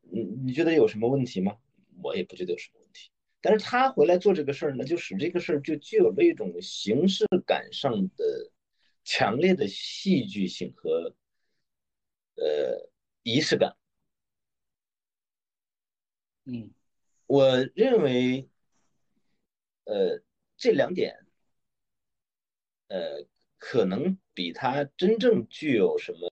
[0.02, 1.56] 你你觉得有什么问题吗？
[2.02, 3.08] 我也不觉得有什么问题。
[3.40, 8.50] 但是他回来做这个事儿呢，就使这个事儿就具有了一种形式感上的
[9.02, 11.14] 强烈的戏剧性和
[12.36, 12.90] 呃
[13.22, 13.76] 仪式感。
[16.46, 16.72] 嗯，
[17.26, 18.48] 我认为，
[19.84, 20.22] 呃，
[20.56, 21.26] 这两点，
[22.88, 23.24] 呃，
[23.56, 26.28] 可能比它真正具有什么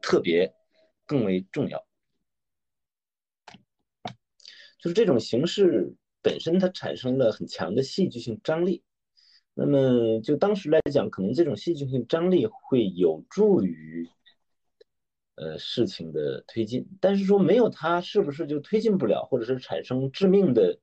[0.00, 0.54] 特别
[1.06, 1.84] 更为重要。
[4.78, 5.92] 就是这种形式
[6.22, 8.84] 本身，它产生了很强的戏剧性张力。
[9.54, 14.08] 那么，就当时来讲，可能这种戏剧性张力会有助于。
[15.38, 20.80] 呃，事情的推进，但是说没有它，是不是就推进不了，或者是产生致命的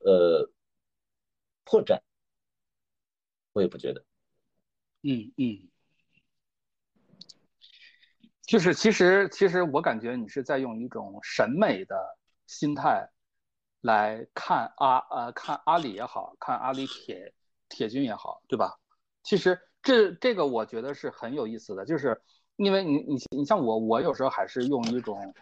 [0.00, 0.50] 呃
[1.64, 2.02] 破绽？
[3.54, 4.04] 我也不觉得。
[5.00, 5.70] 嗯嗯，
[8.42, 13.08] 就是其实其实我感觉你是在用一种审美的心态
[13.80, 17.32] 来看阿呃看阿里也好看阿里铁
[17.70, 18.78] 铁军也好，对吧？
[19.22, 22.20] 其实这这个我觉得是很有意思的，就是。
[22.56, 25.34] 因为你你你像我，我有时候还是用一种，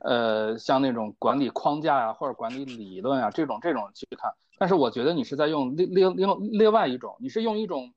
[0.00, 4.32] 呃，像那种管理框架呀，或者管理理论啊，这种这种去看。
[4.58, 7.92] 但是我觉得你是在用另另另另外一种，你是用一种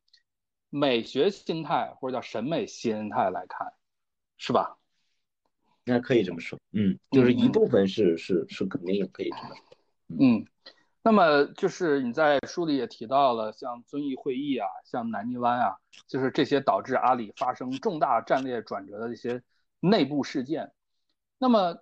[0.70, 3.74] 美学心态或者叫审美心态来看，
[4.38, 4.78] 是吧？
[5.86, 9.78] 应该可以这么说，嗯，就是一部分是是是肯定也可以这么说，
[10.20, 10.45] 嗯。
[11.06, 15.76] 那么就是你在书里也提到了，像遵义会议啊，像南泥湾啊，
[16.08, 19.43] 就是这些导致阿里发生重大战略转折的一些
[19.82, 20.72] 内部事件。
[21.38, 21.78] 那么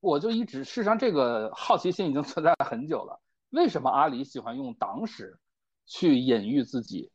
[0.00, 3.20] 我就一直，事实上这个好奇心已经存在了很久了。
[3.50, 5.38] 为什么阿里喜欢用党史
[5.86, 7.12] 去隐喻自己？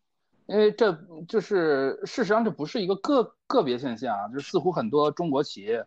[0.48, 0.94] 因为这
[1.28, 5.86] 就是事实上这不是一个个个别现象啊，就是似乎很多中国企业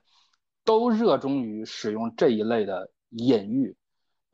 [0.62, 3.74] 都热衷于使用这一类的隐喻。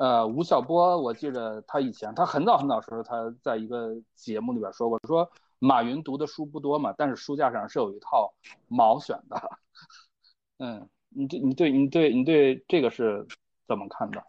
[0.00, 8.32] 呃，吴晓波，我记得他以前，他很早很早时候，他在一个节目里边说过，说马云读的书不多嘛，但是书架上是有一套
[8.66, 9.58] 毛选的。
[10.56, 13.26] 嗯，你对，你对，你对，你对这个是
[13.68, 14.24] 怎么看的？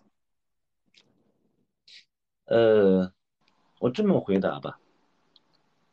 [2.48, 3.14] 呃，
[3.80, 4.78] 我这么回答吧，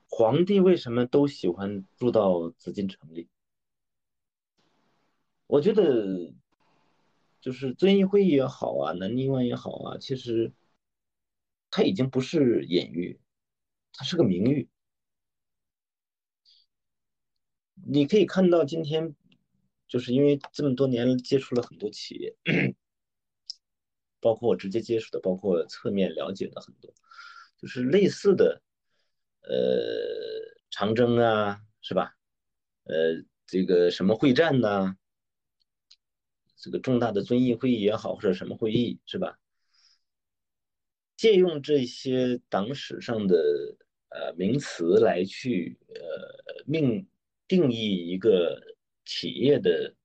[0.08, 3.28] 皇帝为什么都喜欢住到紫禁城里？
[5.46, 6.32] 我觉得。
[7.48, 10.52] 就是遵义会议也好啊，南泥湾也好啊，其实
[11.70, 13.18] 它已经不是隐喻，
[13.94, 14.68] 它是个名誉。
[17.86, 19.16] 你可以看到今天，
[19.86, 22.36] 就是因为这么多年接触了很多企业，
[24.20, 26.92] 包括我直接接触的，包括侧面了解的很多，
[27.56, 28.60] 就是类似的，
[29.40, 29.56] 呃，
[30.68, 32.14] 长征啊，是吧？
[32.84, 34.98] 呃，这个什么会战呐？
[36.58, 39.38] 这个重大的遵义会议也好，或者什么会议是吧？
[41.16, 43.36] 借用这些党史上的
[44.10, 47.08] 呃名词来去呃命
[47.48, 49.96] 定义一个企业的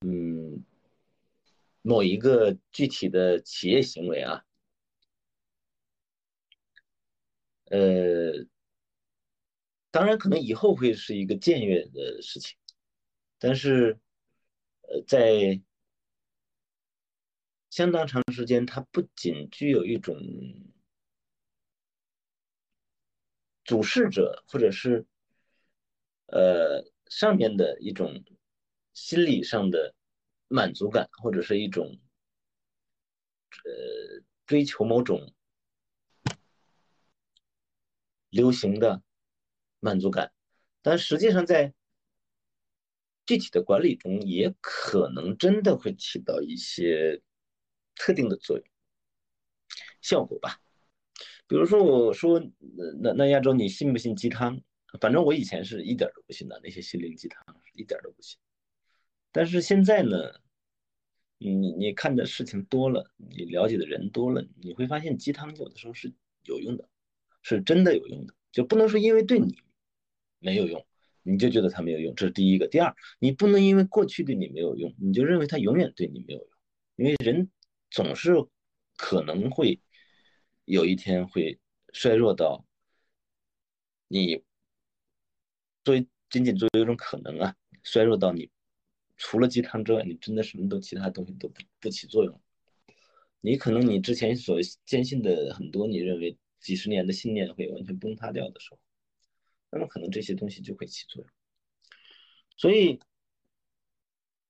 [0.00, 0.62] 嗯
[1.80, 4.44] 某一个具体的企业行为啊，
[7.70, 8.46] 呃，
[9.90, 12.58] 当然可能以后会是一个僭越的事情。
[13.38, 13.98] 但是，
[14.82, 15.60] 呃，在
[17.70, 20.16] 相当长时间，它不仅具有一种
[23.62, 25.06] 主事者或者是
[26.26, 28.24] 呃上面的一种
[28.94, 29.94] 心理上的
[30.48, 32.00] 满足感，或者是一种
[33.64, 35.32] 呃追求某种
[38.30, 39.02] 流行的
[39.80, 40.32] 满足感，
[40.82, 41.74] 但实际上在
[43.28, 47.20] 具体的管理中也可能真的会起到一些
[47.94, 48.66] 特定的作用
[50.00, 50.62] 效果吧。
[51.46, 52.42] 比如说，我说
[53.02, 54.58] 那那亚洲，你信不信鸡汤？
[54.98, 58.38] 反正我以前是一点都不信的，那些心灵鸡汤一点都不信。
[59.30, 60.40] 但是现在呢，
[61.36, 66.10] 你你看的事情多了，你了解的人多了，你会发现鸡汤有的时候是
[66.44, 66.88] 有用的，
[67.42, 69.54] 是真的有用的，就不能说因为对你
[70.38, 70.86] 没有用，
[71.22, 72.14] 你就觉得它没有用。
[72.14, 72.66] 这是第一个。
[72.68, 76.48] 第二，你不能因为过去对你没有用，你就认为它永远对你没有用，
[76.96, 77.50] 因为人
[77.90, 78.32] 总是
[78.96, 79.80] 可能会
[80.64, 81.58] 有一天会
[81.92, 82.64] 衰弱到
[84.08, 84.42] 你。
[85.84, 88.50] 作为仅仅作为一种可能啊，衰弱到你
[89.16, 92.40] 除了鸡汤之外，你真的什么都其他东西都不不起作用。
[93.40, 98.78] 你可能你之前所坚信的很多，你认为几十年的信念会完全崩塌掉的时候，
[99.70, 101.30] 那么可能这些东西就会起作用。
[102.56, 102.98] 所以，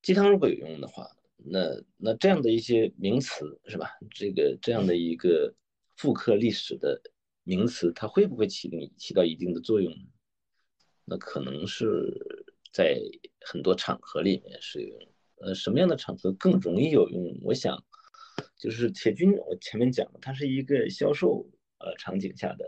[0.02, 3.90] 鸡汤如果有用的话，那那这样的一些名词是吧？
[4.10, 5.54] 这个这样的一个
[5.96, 7.00] 复刻历史的
[7.42, 10.04] 名词，它会不会起起到一定的作用呢？
[11.04, 13.00] 那可能是在
[13.40, 17.38] 很多场合里面是有用，呃，什么样的场合更容易有用？
[17.42, 17.84] 我想，
[18.58, 21.46] 就是铁军，我前面讲了，它是一个销售
[21.78, 22.64] 呃场景下的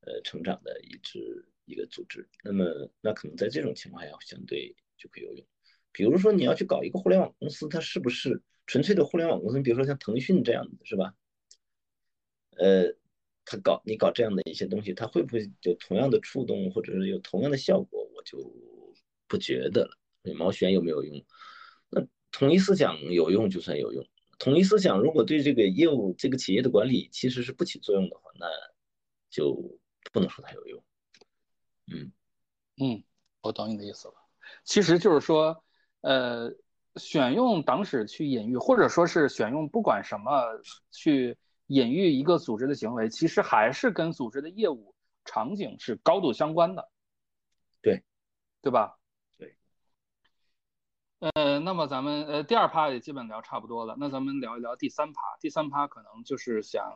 [0.00, 2.64] 呃成长的一支一个组织，那么
[3.00, 5.46] 那可能在这种情况下相对就会有用。
[5.92, 9.56] 比如说你要去搞一个互联网公司，它是不是纯粹的互联网公司？
[9.56, 11.14] 你比如说像腾讯这样的，是吧？
[12.56, 12.94] 呃。
[13.42, 18.08] 他搞你搞这样的一些东西，他会不会有同样的触动，或者是有同样的效果？
[18.14, 18.38] 我就
[19.26, 20.34] 不觉得了。
[20.36, 21.24] 毛选有没有用？
[21.88, 24.06] 那统一思想有用就算有用。
[24.38, 28.46] 统一思想如果对这个业务、这个企业的管理其实是不起作用的话，那
[29.30, 29.80] 就
[30.12, 30.82] 不能说它有用。
[31.86, 32.12] 嗯
[32.76, 33.04] 嗯，
[33.40, 34.14] 我懂你的意思了。
[34.64, 35.64] 其实就是说，
[36.00, 36.52] 呃，
[36.96, 41.38] 选用党史去隐喻，或者说是选用不管什么去。
[41.70, 44.92] 隐喻一个组织的行为，其实还是跟组织的业务
[45.24, 46.90] 场景是高度相关的，
[47.80, 48.02] 对，
[48.60, 48.98] 对吧？
[49.38, 49.56] 对。
[51.20, 55.20] 呃，那么咱们呃第二趴也基本聊差不多了，那咱们聊一聊第三趴。
[55.38, 56.92] 第三趴可能就是想，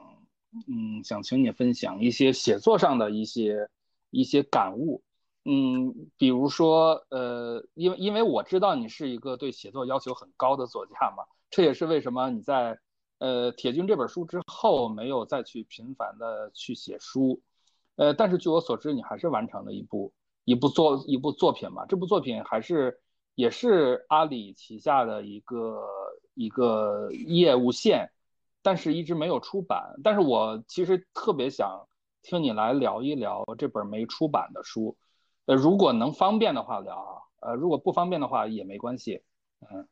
[0.69, 3.69] 嗯，想请你分享一些写作上的一些
[4.11, 5.03] 一些感悟，
[5.45, 12.79] 嗯，比如说呃，因为因为我知道你是一个对写作要求很高的作家嘛，这也是为什么你在。
[13.19, 17.41] 呃，铁军这本书之后没有再去频繁的去写书，
[17.95, 20.13] 呃，但是据我所知，你还是完成了一部
[20.45, 21.87] 一部作一部作品嘛？
[21.87, 23.01] 这部作品还是
[23.35, 25.87] 也是阿里旗下的一个
[26.35, 28.11] 一个业务线，
[28.65, 29.95] 但是一直没有出版。
[30.03, 31.87] 但是我其实特别想
[32.23, 34.97] 听你来聊一聊这本没出版的书，
[35.45, 39.23] 呃，如果能方便的话聊啊，呃，如果不方便的话也没关系，
[39.71, 39.87] 嗯。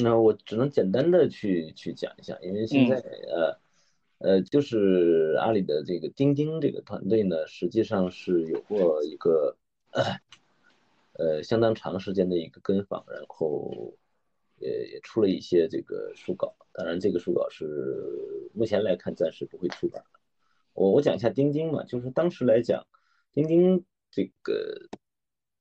[0.00, 3.58] 那我只能简单的去去讲一下，因为现在呃
[4.18, 9.56] 呃，就是阿里的这个钉钉这个团队呢，实际上是有过一个
[11.14, 13.92] 呃相当长时间的一个跟访，然后
[14.60, 20.02] 也也出了一些这个书稿，当然这个书稿是目前来看暂时不会出版
[20.74, 22.86] 我我讲一下钉钉嘛，就是当时来讲，
[23.32, 24.88] 钉钉这个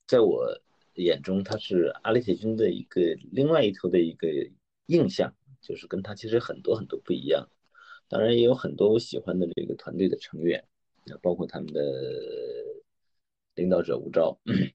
[0.05, 0.61] 在我。
[0.99, 2.99] 眼中他是阿里铁军的一个
[3.31, 4.27] 另外一头的一个
[4.87, 5.31] 印象，
[5.61, 7.47] 就是跟他其实很多很多不一样。
[8.07, 10.67] 当然也有很多我喜欢的这个团队的成员，
[11.21, 11.83] 包括他们的
[13.53, 14.35] 领导者吴钊。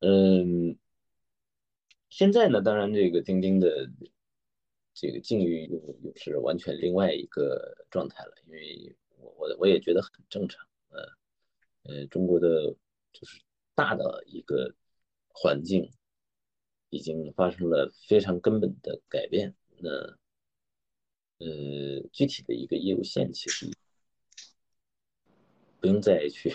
[0.00, 0.76] 嗯，
[2.16, 3.90] 现在呢，当然这个钉钉的
[4.94, 10.64] 这个境遇又又是完全另外一个状态了，因为我我我也觉得很正常。
[10.90, 11.02] 呃
[11.82, 12.72] 呃，中国的
[13.12, 13.42] 就是。
[13.76, 14.72] 大的一个
[15.26, 15.90] 环境
[16.90, 19.90] 已经发生了非常根本的改变，那
[21.38, 23.68] 呃具体的一个业务线其实
[25.80, 26.54] 不用再去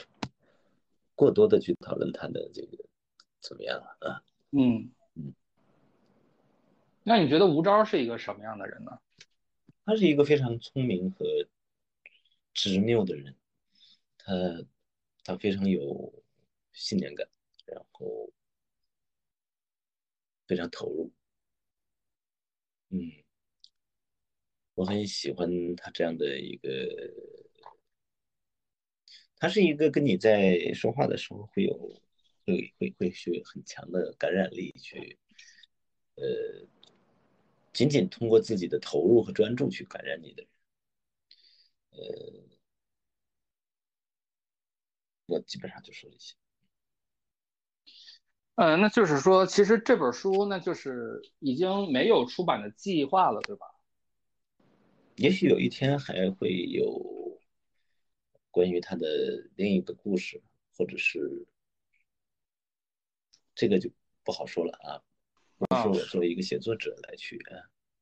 [1.14, 2.78] 过多的去讨论它的这个
[3.41, 4.24] 怎么样了啊？
[4.51, 4.91] 嗯嗯。
[7.03, 8.99] 那你觉得吴钊是一个什么样的人呢？
[9.85, 11.25] 他是一个非常聪明和
[12.53, 13.35] 执拗的人，
[14.17, 14.33] 他
[15.23, 16.13] 他非常有。
[16.71, 17.27] 信念感，
[17.65, 18.31] 然后
[20.47, 21.11] 非常投入，
[22.89, 23.11] 嗯，
[24.75, 26.69] 我很喜欢他这样的一个，
[29.35, 32.01] 他是一个跟你在说话的时候会有
[32.45, 35.17] 会会会有很强的感染力，去
[36.15, 36.23] 呃，
[37.74, 40.49] 仅仅通过自己的投入和专注去感染你的人，
[41.91, 42.57] 呃，
[45.28, 46.36] 我基本上就说这些。
[48.55, 53.65] 呃，那就是说，其实这本书那就是已经没有出版的计划了，对吧？
[55.15, 57.39] 也许有一天还会有
[58.51, 59.07] 关于他的
[59.55, 60.41] 另一个故事，
[60.76, 61.45] 或者是
[63.55, 63.89] 这个就
[64.24, 65.03] 不好说了啊。
[65.60, 67.39] 不是我作为一个写作者来去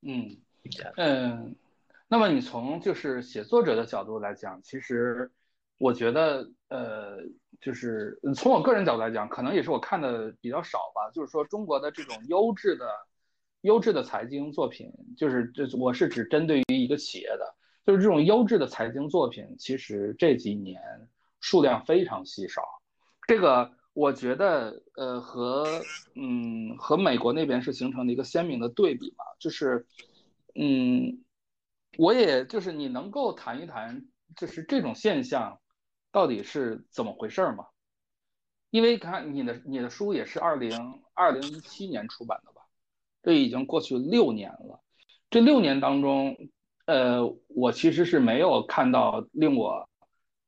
[0.04, 0.38] 嗯
[0.96, 1.56] 嗯，
[2.08, 5.30] 那么你从就是写作者的角度来讲，其实
[5.80, 7.18] 我觉得呃。
[7.60, 11.10] 就是从我个人角度来讲，可能也是我看的比较少吧。
[11.12, 12.88] 就是说，中国的这种优质的、
[13.62, 20.80] 优质的财经作品，就是这我是指针对于一个企业的，就是这种优质的财经作品，其实这几年
[21.40, 22.62] 数量非常稀少。
[23.28, 25.82] 这个我觉得，呃，和
[26.14, 29.26] 嗯和美国那边是形成了一个鲜明的对比嘛。
[29.40, 29.88] 就是
[30.54, 31.24] 嗯，
[31.98, 35.60] 我也就是你能够谈一谈，就是这种现象。
[36.12, 37.66] 到底是怎么回事儿嘛？
[38.70, 42.62] 因为看你的你的书也是二零二零一七年出版的吧？
[43.24, 44.80] 这已经过去六年了。
[45.32, 46.38] 这六年当中，
[46.86, 49.90] 呃，我其实是没有看到令我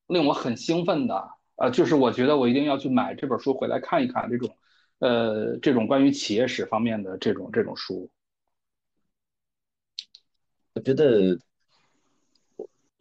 [0.05, 4.57] 令我很兴奋的，呃，就是我觉得我一定要去买这本书回来看一看这种，
[4.99, 8.09] 呃，这种关于企业史方面的这种这种书。
[10.73, 11.39] 我觉得。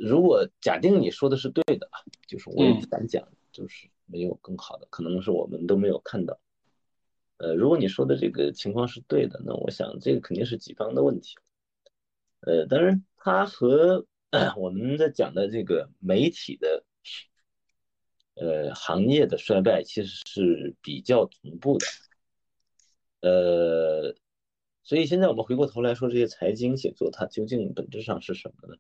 [0.01, 1.99] 如果假定你说的是对的啊，
[2.29, 6.39] 就是我也不敢讲，就是没有更好的，可能是我们都没有看到。
[7.39, 11.35] 呃，如果你说的这个情况是对的，那我想这个肯定是己方的问题。
[12.43, 14.07] 呃，当然它和
[14.57, 16.85] 我们在讲的这个媒体的
[18.41, 21.87] 呃行业的衰败其实是比较同步的。
[23.21, 24.15] 呃，
[24.85, 28.77] 所以现在我们回过头来说，这些财经写作它究竟本质上是什么呢？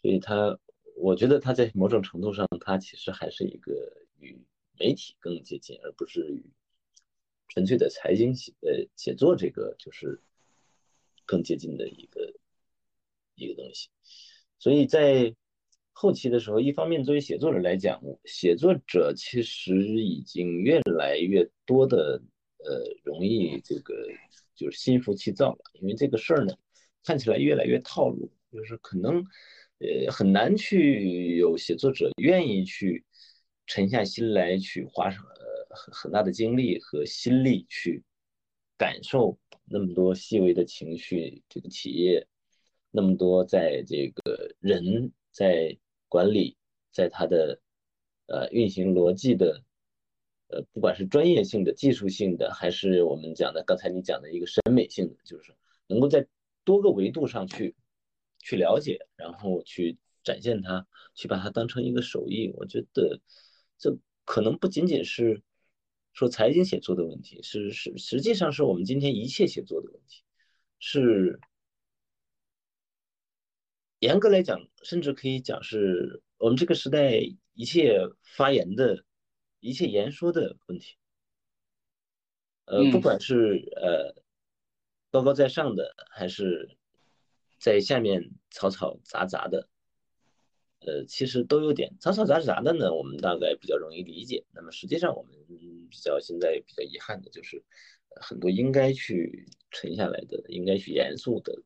[0.00, 0.58] 所以它，
[0.96, 3.72] 我觉得它在某种程度上，它其实还是一个
[4.18, 4.42] 与
[4.78, 6.44] 媒体更接近，而不是与
[7.48, 10.20] 纯粹的财经写呃写作这个就是
[11.26, 12.32] 更接近的一个
[13.34, 13.90] 一个东西。
[14.58, 15.34] 所以在
[15.92, 22.22] 后期的时候，一方面作为写作者来讲，写作者其实已经越来越多的
[22.58, 23.94] 呃容易这个
[24.54, 26.54] 就是心浮气躁了，因为这个事儿呢
[27.04, 29.24] 看起来越来越套路，就是可能。
[29.84, 33.04] 呃，很难去有写作者愿意去
[33.66, 38.00] 沉下心来，去花上呃很很大的精力和心力去
[38.78, 41.42] 感受那么多细微的情绪。
[41.48, 42.24] 这个企业
[42.92, 45.76] 那么多在这个人在
[46.12, 46.58] 管理，
[46.90, 47.58] 在它的
[48.26, 49.62] 呃运行逻辑的
[50.48, 55.54] 呃，不管是专业性的、技术性的，还是我们讲的刚才你讲的一个审美性的，就是
[55.86, 56.26] 能够在
[56.64, 57.74] 多个维度上去。
[58.44, 60.84] 去了解，然后去展现它，
[61.14, 62.50] 去把它当成一个手艺。
[62.56, 63.20] 我觉得
[63.78, 65.40] 这可能不仅仅是
[66.12, 70.24] 说财经写作的问题，是是实际上是我们今天一切写作的问题。
[70.80, 71.38] 是
[74.02, 77.20] 严格来讲，甚至可以讲是我们这个时代
[77.54, 78.00] 一切
[78.36, 79.04] 发言的
[79.60, 80.96] 一切言说的问题。
[82.64, 84.20] 呃，不管是呃
[85.12, 86.76] 高高在上的，还是。
[87.64, 89.68] 在下面嘈嘈杂杂的，
[90.80, 92.92] 呃，其实都有点嘈嘈杂杂的呢。
[92.92, 94.44] 我们大概比较容易理解。
[94.52, 95.32] 那么实际上，我们
[95.88, 97.62] 比较现在比较遗憾的就是，
[98.20, 101.62] 很多应该去沉下来的、应该去严肃的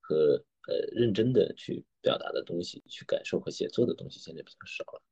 [0.00, 5.02] 和呃认真的去表达的东西、去感受和写作的东西，现在比较少了。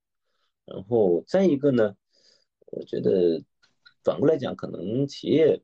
[0.65, 1.97] 然后再一个呢，
[2.67, 3.43] 我觉得
[4.05, 5.61] 反过来讲，可能企业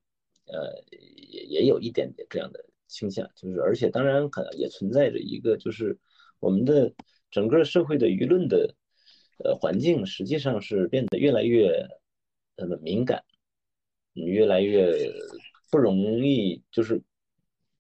[0.46, 0.82] 呃
[1.30, 2.64] 也也有一点点这样的。
[2.90, 5.98] 倾向就是，而且当然可能也存在着一个，就是
[6.40, 6.94] 我们的
[7.30, 8.74] 整个社会的舆论的
[9.44, 11.86] 呃环境，实际上是变得越来越
[12.56, 13.22] 呃敏感，
[14.14, 15.12] 越来越
[15.70, 17.02] 不容易，就是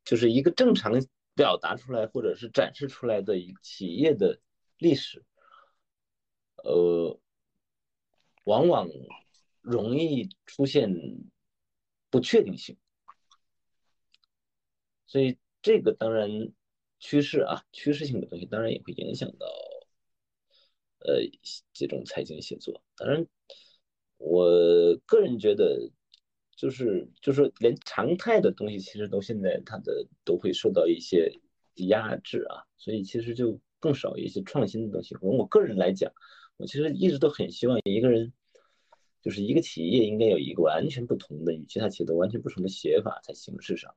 [0.04, 1.02] 就是一个正常
[1.38, 4.40] 表达出来或者是展示出来的企业的
[4.76, 5.24] 历史，
[6.64, 7.20] 呃，
[8.42, 8.88] 往往
[9.60, 10.92] 容易出现
[12.10, 12.76] 不确定性。
[15.06, 16.28] 所以这个当然
[16.98, 19.46] 趋势啊，趋势性的东西当然也会影响到，
[20.98, 21.20] 呃，
[21.72, 22.82] 这种财经写作。
[22.96, 23.24] 当然，
[24.16, 25.92] 我个人觉得，
[26.58, 31.32] 就是就是连常态的东西，其实都现在它的都会受到一些
[31.76, 32.66] 压制啊。
[32.76, 35.14] 所以其实就更少一些创新的东西。
[35.14, 36.12] 从我个人来讲，
[36.56, 38.32] 我其实一直都很希望一个人，
[39.22, 43.94] 就是一个企业应该有一个完全不同的与其他企业都完全不同的写法，在形式上。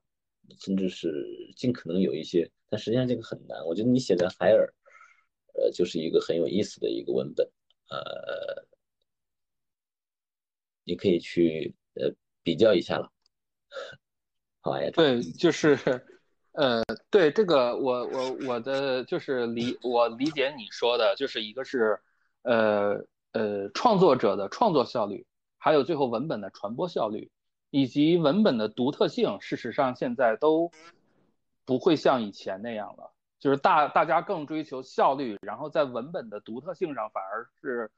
[0.60, 3.66] 甚至是尽可能有一些，但实际上这个很难。
[3.66, 4.72] 我觉得你写的海尔，
[5.54, 7.50] 呃，就是一个很有意思的一个文本，
[7.90, 8.68] 呃，
[10.84, 12.14] 你可以去呃
[12.44, 13.10] 比较一下了。
[14.62, 15.78] 好呀，对，就是，
[16.52, 22.00] 呃，对这个，我我我的就是理我理解你说的，就是一个是，
[22.44, 25.26] 呃呃，创作者的创作效率，
[25.58, 27.32] 还有最后文本的传播效率，
[27.70, 30.72] 以及文本的独特性，事实上现在都
[31.66, 37.90] 不会像以前那样了，就是大大家更追求效率，然后在文本的独特性上反而是。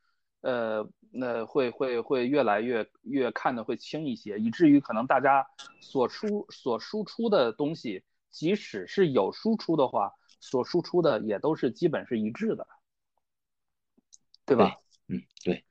[0.43, 5.47] 呃，那会会会越来越越看的会轻一些，以至于可能大家
[5.79, 12.67] 所输所输出的东西，即使是有输出的话，所输出的也都是基本是一致的，
[14.45, 14.75] 对吧？
[15.07, 15.63] 嗯，对。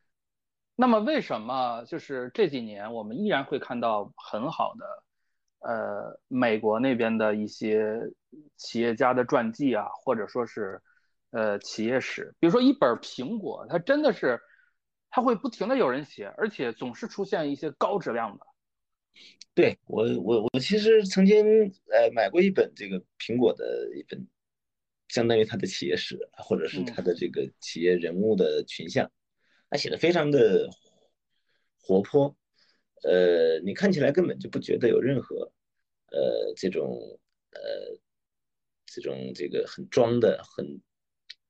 [0.74, 8.00] 那么为什么就是这几年我们依然会看到很好的，呃，美国那边的一些
[8.56, 10.80] 企业家的传记啊，或者说是
[11.30, 14.40] 呃企业史，比如说一本苹果，它真的是。
[15.14, 18.46] 他会不停的有人写，而且总是出现一些高质量的。
[19.54, 21.44] 对我，我我其实曾经
[21.90, 24.26] 呃买过一本这个苹果的一本，
[25.08, 29.12] 相当于它的企业史，或者是它的这个企业人物的群像，
[29.68, 30.70] 他写的非常的
[31.78, 32.34] 活泼，
[33.02, 35.52] 呃，你看起来根本就不觉得有任何
[36.10, 37.60] 呃这种呃
[38.86, 40.80] 这种这个很装的很。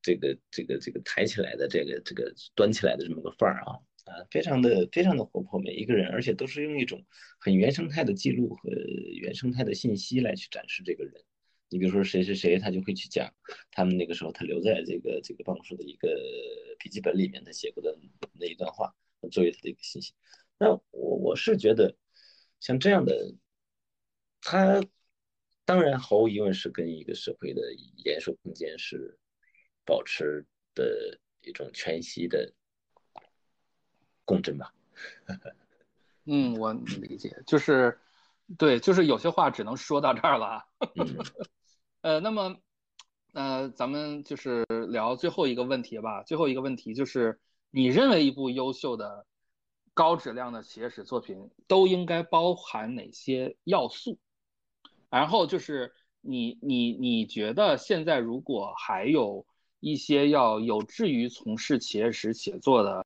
[0.02, 7.06] 这个这个这个抬起来的这个这个端起来的这么个范儿啊啊，非常的非常的活泼，每一个人，而且都是用一种
[7.38, 8.68] 很原生态的记录和
[9.14, 11.14] 原生态的信息来去展示这个人。
[11.68, 13.32] 你比如说谁谁谁，他就会去讲
[13.70, 16.08] 他们那个时候他留在这个这个办公室的一个
[16.80, 17.96] 笔记本里面他写过的
[18.32, 18.92] 那一段话
[19.30, 20.12] 作为他的一个信息。
[20.58, 21.96] 那我我是觉得
[22.58, 23.34] 像这样的，
[24.40, 24.84] 他
[25.64, 27.62] 当然毫无疑问是跟一个社会的
[28.04, 29.16] 严肃空间是。
[29.84, 32.52] 保持的一种全息的
[34.24, 34.72] 共振吧。
[36.24, 37.98] 嗯，我理解，就是
[38.56, 40.64] 对，就是有些话只能说到这儿了。
[42.02, 42.56] 呃，那么，
[43.32, 46.22] 呃，咱们就是聊最后一个问题吧。
[46.22, 49.26] 最后一个问题就是，你认为一部优秀的、
[49.94, 54.18] 高质量的企业史作品都应该包含哪些要素？
[55.10, 59.44] 然后就是你你你觉得现在如果还有？
[59.82, 63.04] 一些要有志于从事企业史写作的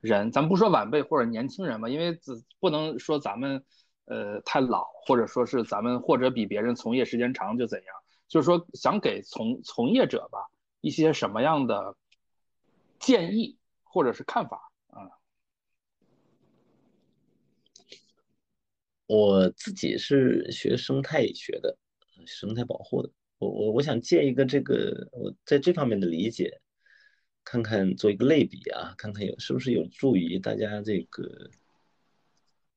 [0.00, 2.18] 人，咱不说晚辈或者年轻人吧，因为
[2.58, 3.62] 不能说咱们
[4.06, 7.94] 呃太老，或者说是咱们或者比别人从业时间长就怎样，
[8.28, 10.38] 就是说想给从从业者吧
[10.80, 11.94] 一些什么样的
[12.98, 15.10] 建议或者是看法啊？
[19.06, 21.76] 我自己是学生态学的，
[22.24, 23.10] 生态保护的。
[23.38, 26.58] 我我我想借一个这个我在这方面的理解，
[27.44, 31.50] 看看做一个类比啊，看看有是不是有助于大家这个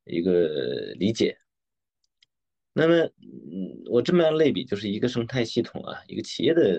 [0.04, 1.38] 一个理解。
[2.74, 6.78] 那么，嗯，我这么样类比，就是一个生态系统啊，一个企业的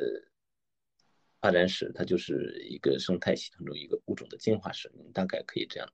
[1.41, 5.91] 发展史，它就是一个生态系统中一个物种的进化史，大概可以这样。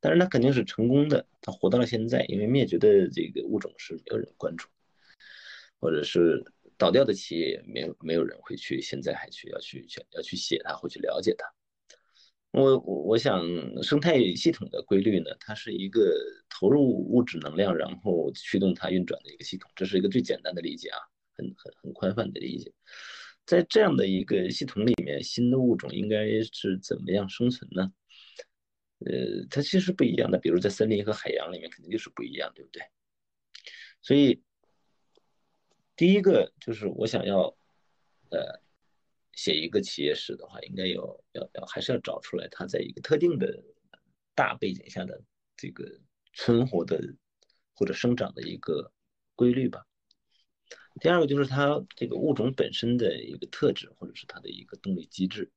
[0.00, 4.68] 但是它肯定是成功的，它活到了现在，因为灭绝的这个物种是没有人关注，
[5.78, 6.44] 或者是。
[6.80, 11.44] 倒掉的企业也没有没有人会去，现在还去要去去要去写它或去了解它。
[12.52, 13.44] 我我我想
[13.82, 16.16] 生态系统的规律呢，它是一个
[16.48, 20.98] 投入物质能量，然后驱动它运转的一个系统，这是一个最简单的理解啊，
[21.36, 22.72] 很很很宽泛的理解。
[23.44, 27.92] 在这样的一个系统里面，新的物种应该是怎么样生存呢？
[29.04, 32.82] 呃，它其实不一样的，比如在森林和海洋里面肯定就是不一样，对不对？
[34.00, 34.42] 所以。
[36.00, 37.54] 第一个就是我想要，
[38.30, 38.58] 呃，
[39.32, 43.62] 写一个企业史的话，应该有要要还是要找出来它在一个特定的
[44.34, 45.22] 大背景下的
[45.58, 46.00] 这个
[46.32, 46.98] 存活的
[47.74, 48.90] 或者生长的一个
[49.34, 49.86] 规律吧。
[51.02, 55.52] 第二个就是它这个物种本身的一个特质或者是它的一个动力机制。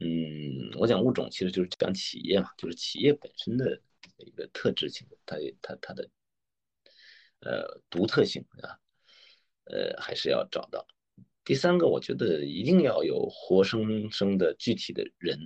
[0.00, 3.78] 嗯，我讲物种其实就是讲企业嘛，就是企业本身的
[4.16, 6.08] 一个特质性，它它它的
[7.40, 8.80] 呃独特性啊。
[9.64, 10.86] 呃，还是要找到。
[11.44, 15.38] 第三个，我觉得一定要有活生生的具体的人，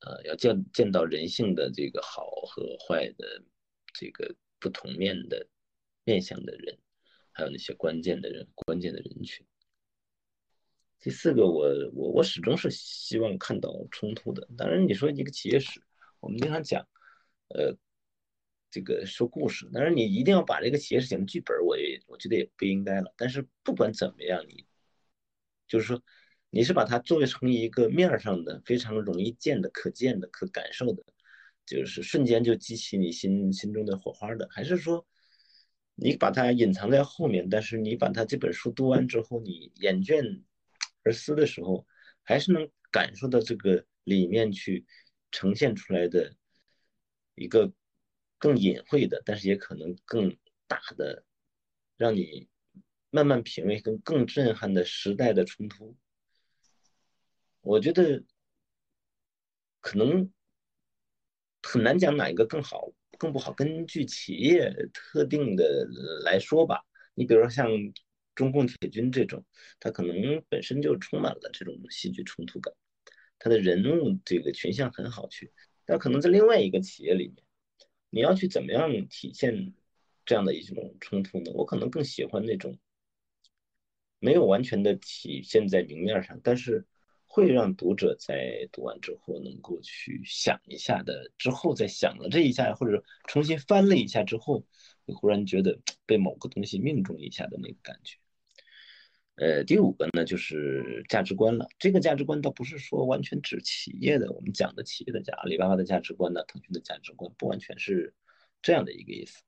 [0.00, 3.42] 呃，要见见到人性的这个好和坏的
[3.92, 5.46] 这个不同面的
[6.04, 6.78] 面相的人，
[7.32, 9.46] 还有那些关键的人、关键的人群。
[11.00, 14.48] 第四个，我我我始终是希望看到冲突的。
[14.56, 15.82] 当然，你说一个企业史，
[16.20, 16.86] 我们经常讲，
[17.48, 17.76] 呃。
[18.72, 23.12] 这个说故事，但是你一定要把这个企业写成剧本，我也我觉得也不应该了。
[23.18, 24.66] 但是不管怎么样，你
[25.68, 26.02] 就是说，
[26.48, 31.04] 你是把它作为成一个面上的非常容易见的、可见的、可感受的
[31.66, 35.06] 就是瞬间就激起你心心中的火花的，还是说
[35.94, 40.42] 你把它隐藏在后面，但是你把它这本书读完之后，你厌倦
[41.04, 41.86] 而思的时候，
[42.22, 44.86] 还是能感受到这个里面去
[45.30, 46.34] 呈现出来的
[47.34, 47.70] 一个
[48.42, 50.36] 更隐晦的，但是也可能更
[50.66, 51.24] 大的，
[51.96, 52.48] 让你
[53.08, 55.96] 慢慢品味跟更震撼的时代的冲突。
[57.60, 58.24] 我觉得
[59.80, 60.32] 可能
[61.62, 65.86] 很难讲哪一个更好、更不好，根据企业特定的
[66.24, 66.82] 来说吧。
[67.14, 67.68] 你比如说像
[68.34, 69.44] 中共铁军这种，
[69.78, 72.74] 它可能本身就充满了这种戏剧冲突感，
[73.38, 75.52] 它的人物这个群像很好去。
[75.84, 77.36] 但可能在另外一个企业里面，
[78.12, 79.72] 你要去怎么样体现
[80.24, 81.50] 这样的一种冲突呢？
[81.54, 82.78] 我可能更喜欢那种
[84.20, 86.86] 没有完全的体现在明面上，但是。
[87.34, 94.66] 会让读者在读完之后能够去想一下的，之后再想了这一下，或者重新翻了一下之后，
[95.06, 98.18] 会忽然觉得被某个东西命中一下的那个感觉。
[99.36, 101.66] 呃，第五个呢就是价值观了。
[101.78, 108.14] 这个价值观倒不是说完全指企业的，我们讲的企业的价，阿里巴巴的价值观呢，腾讯的价值观，不完全是
[108.60, 109.42] 这样的一个意思。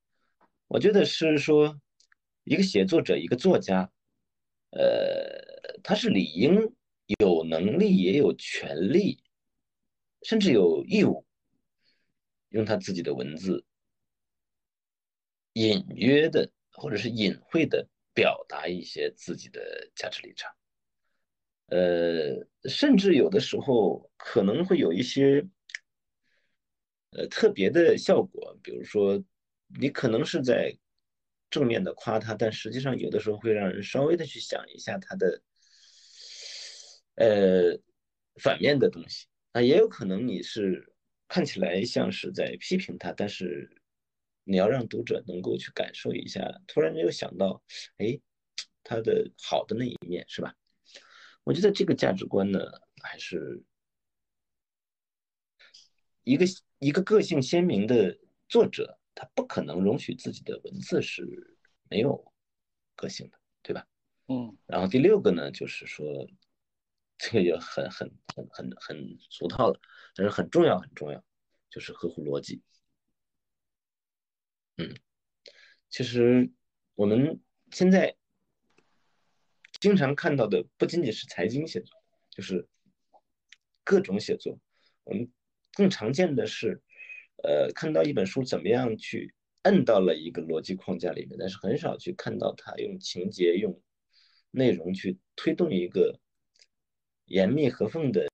[0.68, 1.80] 我觉得是说，
[2.44, 3.90] 一个写作者，一个作家，
[4.70, 6.72] 呃，他是理应。
[7.20, 9.22] 有能力也有权利，
[10.22, 11.26] 甚至有义务，
[12.48, 13.62] 用他自己的文字，
[15.52, 20.50] 隐约的或者是隐晦的表达一些自己的价值立场。
[21.66, 25.44] 呃，甚至有的时候可能会有一些，
[27.10, 28.56] 呃，特别的效果。
[28.62, 29.22] 比如说，
[29.80, 30.74] 你可能是在
[31.50, 35.42] 正面的夸他，但实际上有的时候会让人稍微的去想一下他的。
[37.16, 37.78] 呃，
[38.42, 40.92] 反面的东西啊，也有可能你是
[41.28, 43.70] 看起来像是在批评他，但是
[44.44, 47.62] 你要让读者能够去感受一下，突然又想到，
[47.98, 48.20] 哎，
[48.82, 50.54] 他的好的那一面是吧？
[51.42, 52.60] 我觉得这个价值观呢，
[53.02, 53.62] 还是
[56.22, 56.44] 一个
[56.78, 58.18] 一个个性鲜明的
[58.48, 61.56] 作者，他不可能容许自己的文字是
[61.90, 62.32] 没有
[62.94, 63.86] 个性的，对吧？
[64.28, 64.56] 嗯。
[64.66, 66.04] 然后第六个呢，就是说。
[67.16, 69.80] 这个也很很很很很俗套了，
[70.16, 71.24] 但是很重要很重要，
[71.70, 72.60] 就是合乎逻辑。
[74.76, 74.94] 嗯，
[75.88, 76.50] 其实
[76.94, 78.16] 我们现在
[79.80, 81.96] 经常看到的不仅仅是财经写作，
[82.30, 82.66] 就是
[83.82, 84.58] 各种写作。
[85.04, 85.32] 我们
[85.72, 86.82] 更常见的是，
[87.42, 93.80] 呃，看到一本书怎么样去摁到了一个逻辑框架里面，但是很少去看到它用情节、用
[94.50, 96.20] 内容去推动一个。
[97.26, 98.28] 严密合缝的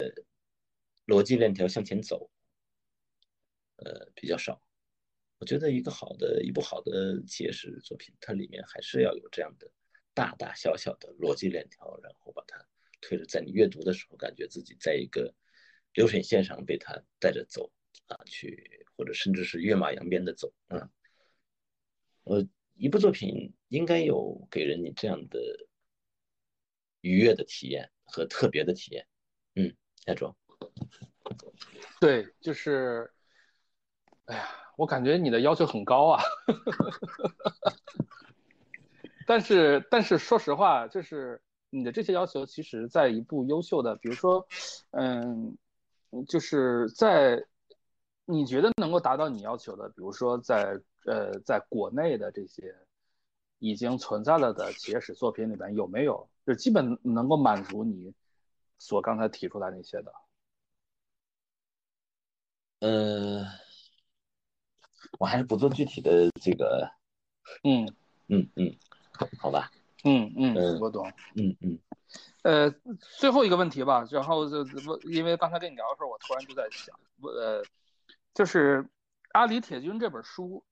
[1.07, 2.29] 逻辑链条向前走，
[3.77, 4.61] 呃，比较少。
[5.41, 9.69] 我觉得一个好的一部好的企业史作品，它里面还是要有这样的
[10.15, 12.65] 大大小小的逻辑链条，然后把它
[13.01, 15.35] 推着，在你阅读的时候，感觉自己在一个
[15.95, 17.73] 流水线上被它带着走
[18.07, 20.89] 啊，去或者甚至是跃马扬鞭的走啊。
[22.25, 25.41] 呃，一部作品应该有给人你这样的
[27.01, 27.91] 愉悦的体验。
[28.13, 29.07] 和特别的体验，
[29.55, 29.73] 嗯，
[30.07, 30.35] 亚洲，
[32.01, 33.09] 对，就是，
[34.25, 34.49] 哎呀，
[34.81, 36.23] 我感觉你的要求很高啊，
[39.27, 44.49] 但是，但是说实话，就是你的这些要求，其实在一部优秀的，比如说，
[44.93, 45.55] 嗯，
[46.27, 47.45] 就是在
[48.25, 52.75] 你觉得能够达到你要求的，比如说在呃，在国内的这些
[53.59, 56.27] 已经存在了的企业史作品里边，有没有？
[56.47, 58.15] 就基本能够满足你
[58.79, 60.15] 所刚才提出来那些的。
[62.81, 63.45] 呃，
[65.19, 66.91] 我还是不做具体的这个。
[67.65, 67.87] 嗯
[68.29, 68.75] 嗯嗯，
[69.39, 69.71] 好吧。
[70.05, 71.11] 嗯嗯，我懂。
[71.35, 71.79] 嗯嗯。
[72.43, 72.71] 呃，
[73.19, 74.65] 最后一个问题吧，然后就
[75.11, 77.63] 因为刚才跟你聊的时候，我突然就在想，呃，
[78.33, 78.83] 就是
[79.33, 80.65] 《阿里铁军》这本书。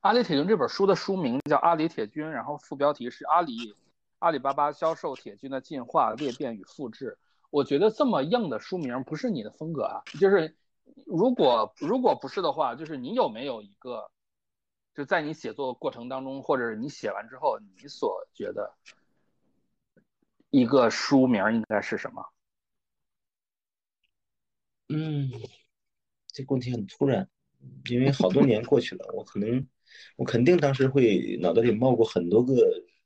[0.00, 3.74] 阿里铁军这本书的书名叫《阿里铁军》，然后副标题是《阿里
[4.20, 7.18] 阿里巴巴销售铁军的进化裂变与复制》。
[7.50, 10.02] 我觉得这么硬的书名不是你的风格啊。
[10.20, 10.54] 就是
[11.04, 14.10] 如果如果不是的话，就是你有没有一个，
[14.94, 18.74] 就在你写作过程当中，或者你写完之后，你所觉得
[20.50, 22.24] 一个书名应该是什么？
[24.88, 25.30] 嗯，
[26.28, 27.28] 这个问题很突然。
[27.90, 29.66] 因为好多年过去了，我可能，
[30.14, 32.54] 我肯定当时会脑袋里冒过很多个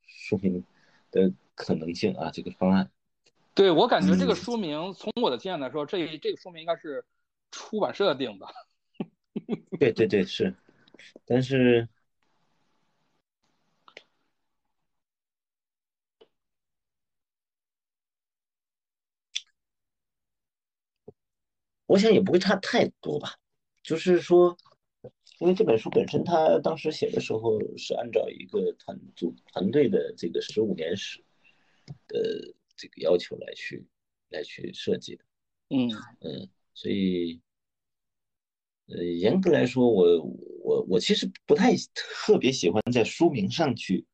[0.06, 0.62] 书名
[1.10, 2.90] 的可能性啊，这个方案。
[3.54, 7.02] 对我感觉这个书名，从我的经验来说，这这个书名应该是
[7.50, 8.46] 出版社定的。
[9.78, 10.54] 对对对，是，
[11.24, 11.88] 但是。
[21.86, 23.34] 我想也不会差太多吧，
[23.82, 24.56] 就是说，
[25.40, 31.24] 因为这本书本身，他当时写的时候是按照一个团组团队的这个十五年史
[32.06, 33.84] 的这个要求来去
[34.28, 35.24] 来去设计的。
[35.70, 35.90] 嗯
[36.20, 37.40] 嗯，所以，
[38.88, 40.22] 呃，严格来说，我
[40.62, 44.06] 我我其实不太特别喜欢在书名上去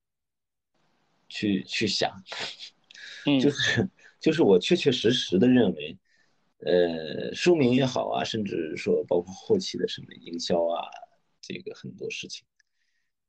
[1.28, 2.11] 去去想，
[3.40, 3.88] 就是
[4.20, 5.98] 就是我确确实实的认为。
[6.61, 10.88] 呃，书名也好啊，甚至说包括后期的什么营销啊，
[11.38, 12.46] 这个很多事情，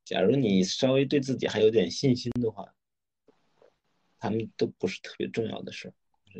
[0.05, 2.73] 假如你稍微对自己还有点信心的话，
[4.17, 5.93] 他们都不是特别重要的事儿。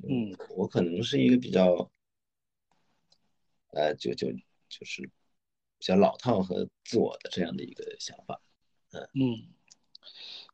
[0.07, 1.91] 嗯，我可能是一个比较，
[3.77, 4.27] 呃，就就
[4.67, 8.41] 就是比较老套和自我的这样的一个想法。
[8.91, 9.53] 嗯嗯，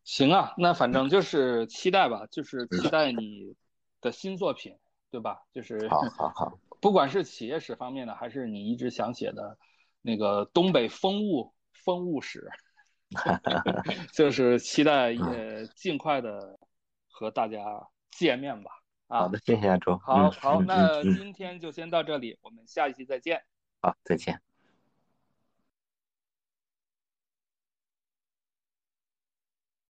[0.03, 3.55] 行啊，那反正就是期待吧，就是期待你
[4.01, 4.78] 的新作品。
[5.13, 5.45] 对吧？
[5.51, 9.55] 就是好好好， 不管是企业史方面的，还是你一直想写的
[10.01, 12.49] 那个东北风物风物史，
[14.11, 16.57] 就是期待也尽快的
[17.07, 18.71] 和大家见面吧。
[19.08, 19.97] 啊，好的，谢谢亚洲。
[19.97, 23.43] 好好，那今天就先到这里，我们下一期再见。
[23.82, 24.53] 好，再见。